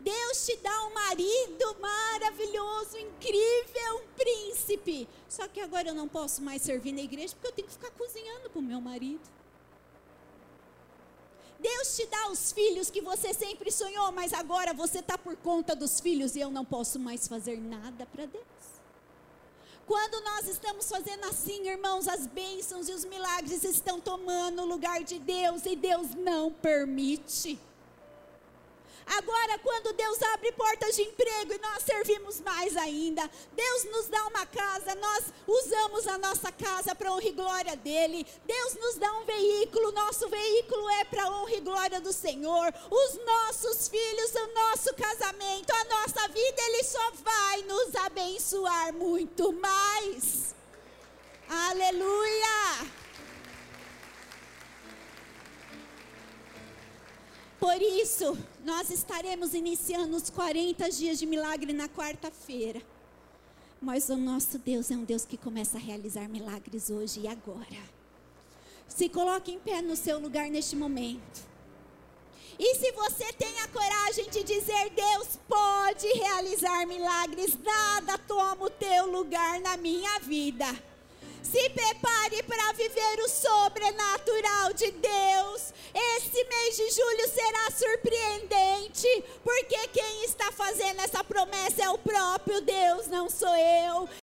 Deus 0.00 0.46
te 0.46 0.56
dá 0.56 0.86
um 0.86 0.94
marido 0.94 1.76
maravilhoso, 1.78 2.96
incrível, 2.96 3.96
um 3.96 4.06
príncipe. 4.16 5.06
Só 5.28 5.46
que 5.46 5.60
agora 5.60 5.88
eu 5.88 5.94
não 5.94 6.08
posso 6.08 6.40
mais 6.40 6.62
servir 6.62 6.92
na 6.92 7.02
igreja 7.02 7.34
porque 7.34 7.48
eu 7.48 7.52
tenho 7.52 7.68
que 7.68 7.74
ficar 7.74 7.90
cozinhando 7.90 8.48
para 8.48 8.58
o 8.58 8.62
meu 8.62 8.80
marido. 8.80 9.20
Deus 11.58 11.96
te 11.96 12.06
dá 12.06 12.30
os 12.30 12.52
filhos 12.52 12.88
que 12.88 13.02
você 13.02 13.34
sempre 13.34 13.70
sonhou, 13.70 14.10
mas 14.12 14.32
agora 14.32 14.72
você 14.72 15.00
está 15.00 15.18
por 15.18 15.36
conta 15.36 15.76
dos 15.76 16.00
filhos 16.00 16.34
e 16.34 16.40
eu 16.40 16.50
não 16.50 16.64
posso 16.64 16.98
mais 16.98 17.28
fazer 17.28 17.60
nada 17.60 18.06
para 18.06 18.24
Deus. 18.24 18.77
Quando 19.88 20.22
nós 20.22 20.46
estamos 20.46 20.86
fazendo 20.86 21.24
assim, 21.24 21.66
irmãos, 21.66 22.06
as 22.06 22.26
bênçãos 22.26 22.90
e 22.90 22.92
os 22.92 23.06
milagres 23.06 23.64
estão 23.64 23.98
tomando 23.98 24.60
o 24.60 24.66
lugar 24.66 25.02
de 25.02 25.18
Deus 25.18 25.64
e 25.64 25.74
Deus 25.74 26.14
não 26.14 26.52
permite. 26.52 27.58
Agora, 29.16 29.58
quando 29.58 29.92
Deus 29.94 30.22
abre 30.34 30.52
portas 30.52 30.94
de 30.94 31.02
emprego 31.02 31.54
e 31.54 31.58
nós 31.58 31.82
servimos 31.82 32.40
mais 32.40 32.76
ainda, 32.76 33.28
Deus 33.52 33.84
nos 33.84 34.08
dá 34.08 34.26
uma 34.26 34.44
casa, 34.46 34.94
nós 34.96 35.24
usamos 35.46 36.06
a 36.06 36.18
nossa 36.18 36.52
casa 36.52 36.94
para 36.94 37.12
honra 37.12 37.24
e 37.24 37.32
glória 37.32 37.76
dEle. 37.76 38.26
Deus 38.44 38.74
nos 38.74 38.96
dá 38.96 39.10
um 39.14 39.24
veículo, 39.24 39.92
nosso 39.92 40.28
veículo 40.28 40.88
é 40.90 41.04
para 41.04 41.30
honra 41.30 41.54
e 41.54 41.60
glória 41.60 42.00
do 42.00 42.12
Senhor. 42.12 42.72
Os 42.90 43.24
nossos 43.24 43.88
filhos, 43.88 44.34
o 44.34 44.54
nosso 44.54 44.94
casamento, 44.94 45.70
a 45.72 45.84
nossa 45.84 46.28
vida, 46.28 46.62
Ele 46.62 46.84
só 46.84 47.10
vai 47.12 47.62
nos 47.62 47.94
abençoar 47.96 48.92
muito 48.92 49.52
mais. 49.52 50.54
Aleluia! 51.48 52.97
Por 57.58 57.82
isso, 57.82 58.38
nós 58.64 58.88
estaremos 58.90 59.52
iniciando 59.52 60.16
os 60.16 60.30
40 60.30 60.88
dias 60.90 61.18
de 61.18 61.26
milagre 61.26 61.72
na 61.72 61.88
quarta-feira. 61.88 62.80
Mas 63.80 64.08
o 64.08 64.16
nosso 64.16 64.58
Deus 64.58 64.90
é 64.90 64.96
um 64.96 65.04
Deus 65.04 65.24
que 65.24 65.36
começa 65.36 65.76
a 65.76 65.80
realizar 65.80 66.28
milagres 66.28 66.88
hoje 66.88 67.20
e 67.20 67.28
agora. 67.28 67.82
Se 68.86 69.08
coloque 69.08 69.52
em 69.52 69.58
pé 69.58 69.82
no 69.82 69.96
seu 69.96 70.18
lugar 70.18 70.48
neste 70.50 70.76
momento. 70.76 71.48
E 72.58 72.74
se 72.76 72.90
você 72.92 73.32
tem 73.32 73.60
a 73.60 73.68
coragem 73.68 74.28
de 74.30 74.42
dizer, 74.42 74.90
Deus 74.90 75.38
pode 75.48 76.06
realizar 76.08 76.86
milagres, 76.86 77.56
nada 77.62 78.18
toma 78.18 78.66
o 78.66 78.70
teu 78.70 79.06
lugar 79.06 79.60
na 79.60 79.76
minha 79.76 80.18
vida. 80.20 80.66
Se 81.50 81.70
prepare 81.70 82.42
para 82.42 82.72
viver 82.74 83.20
o 83.24 83.28
sobrenatural 83.28 84.72
de 84.74 84.90
Deus. 84.90 85.72
Esse 85.94 86.44
mês 86.44 86.76
de 86.76 86.90
julho 86.90 87.28
será 87.28 87.70
surpreendente, 87.70 89.24
porque 89.42 89.88
quem 89.88 90.24
está 90.24 90.52
fazendo 90.52 91.00
essa 91.00 91.24
promessa 91.24 91.84
é 91.84 91.88
o 91.88 91.96
próprio 91.96 92.60
Deus, 92.60 93.06
não 93.06 93.30
sou 93.30 93.54
eu. 93.56 94.27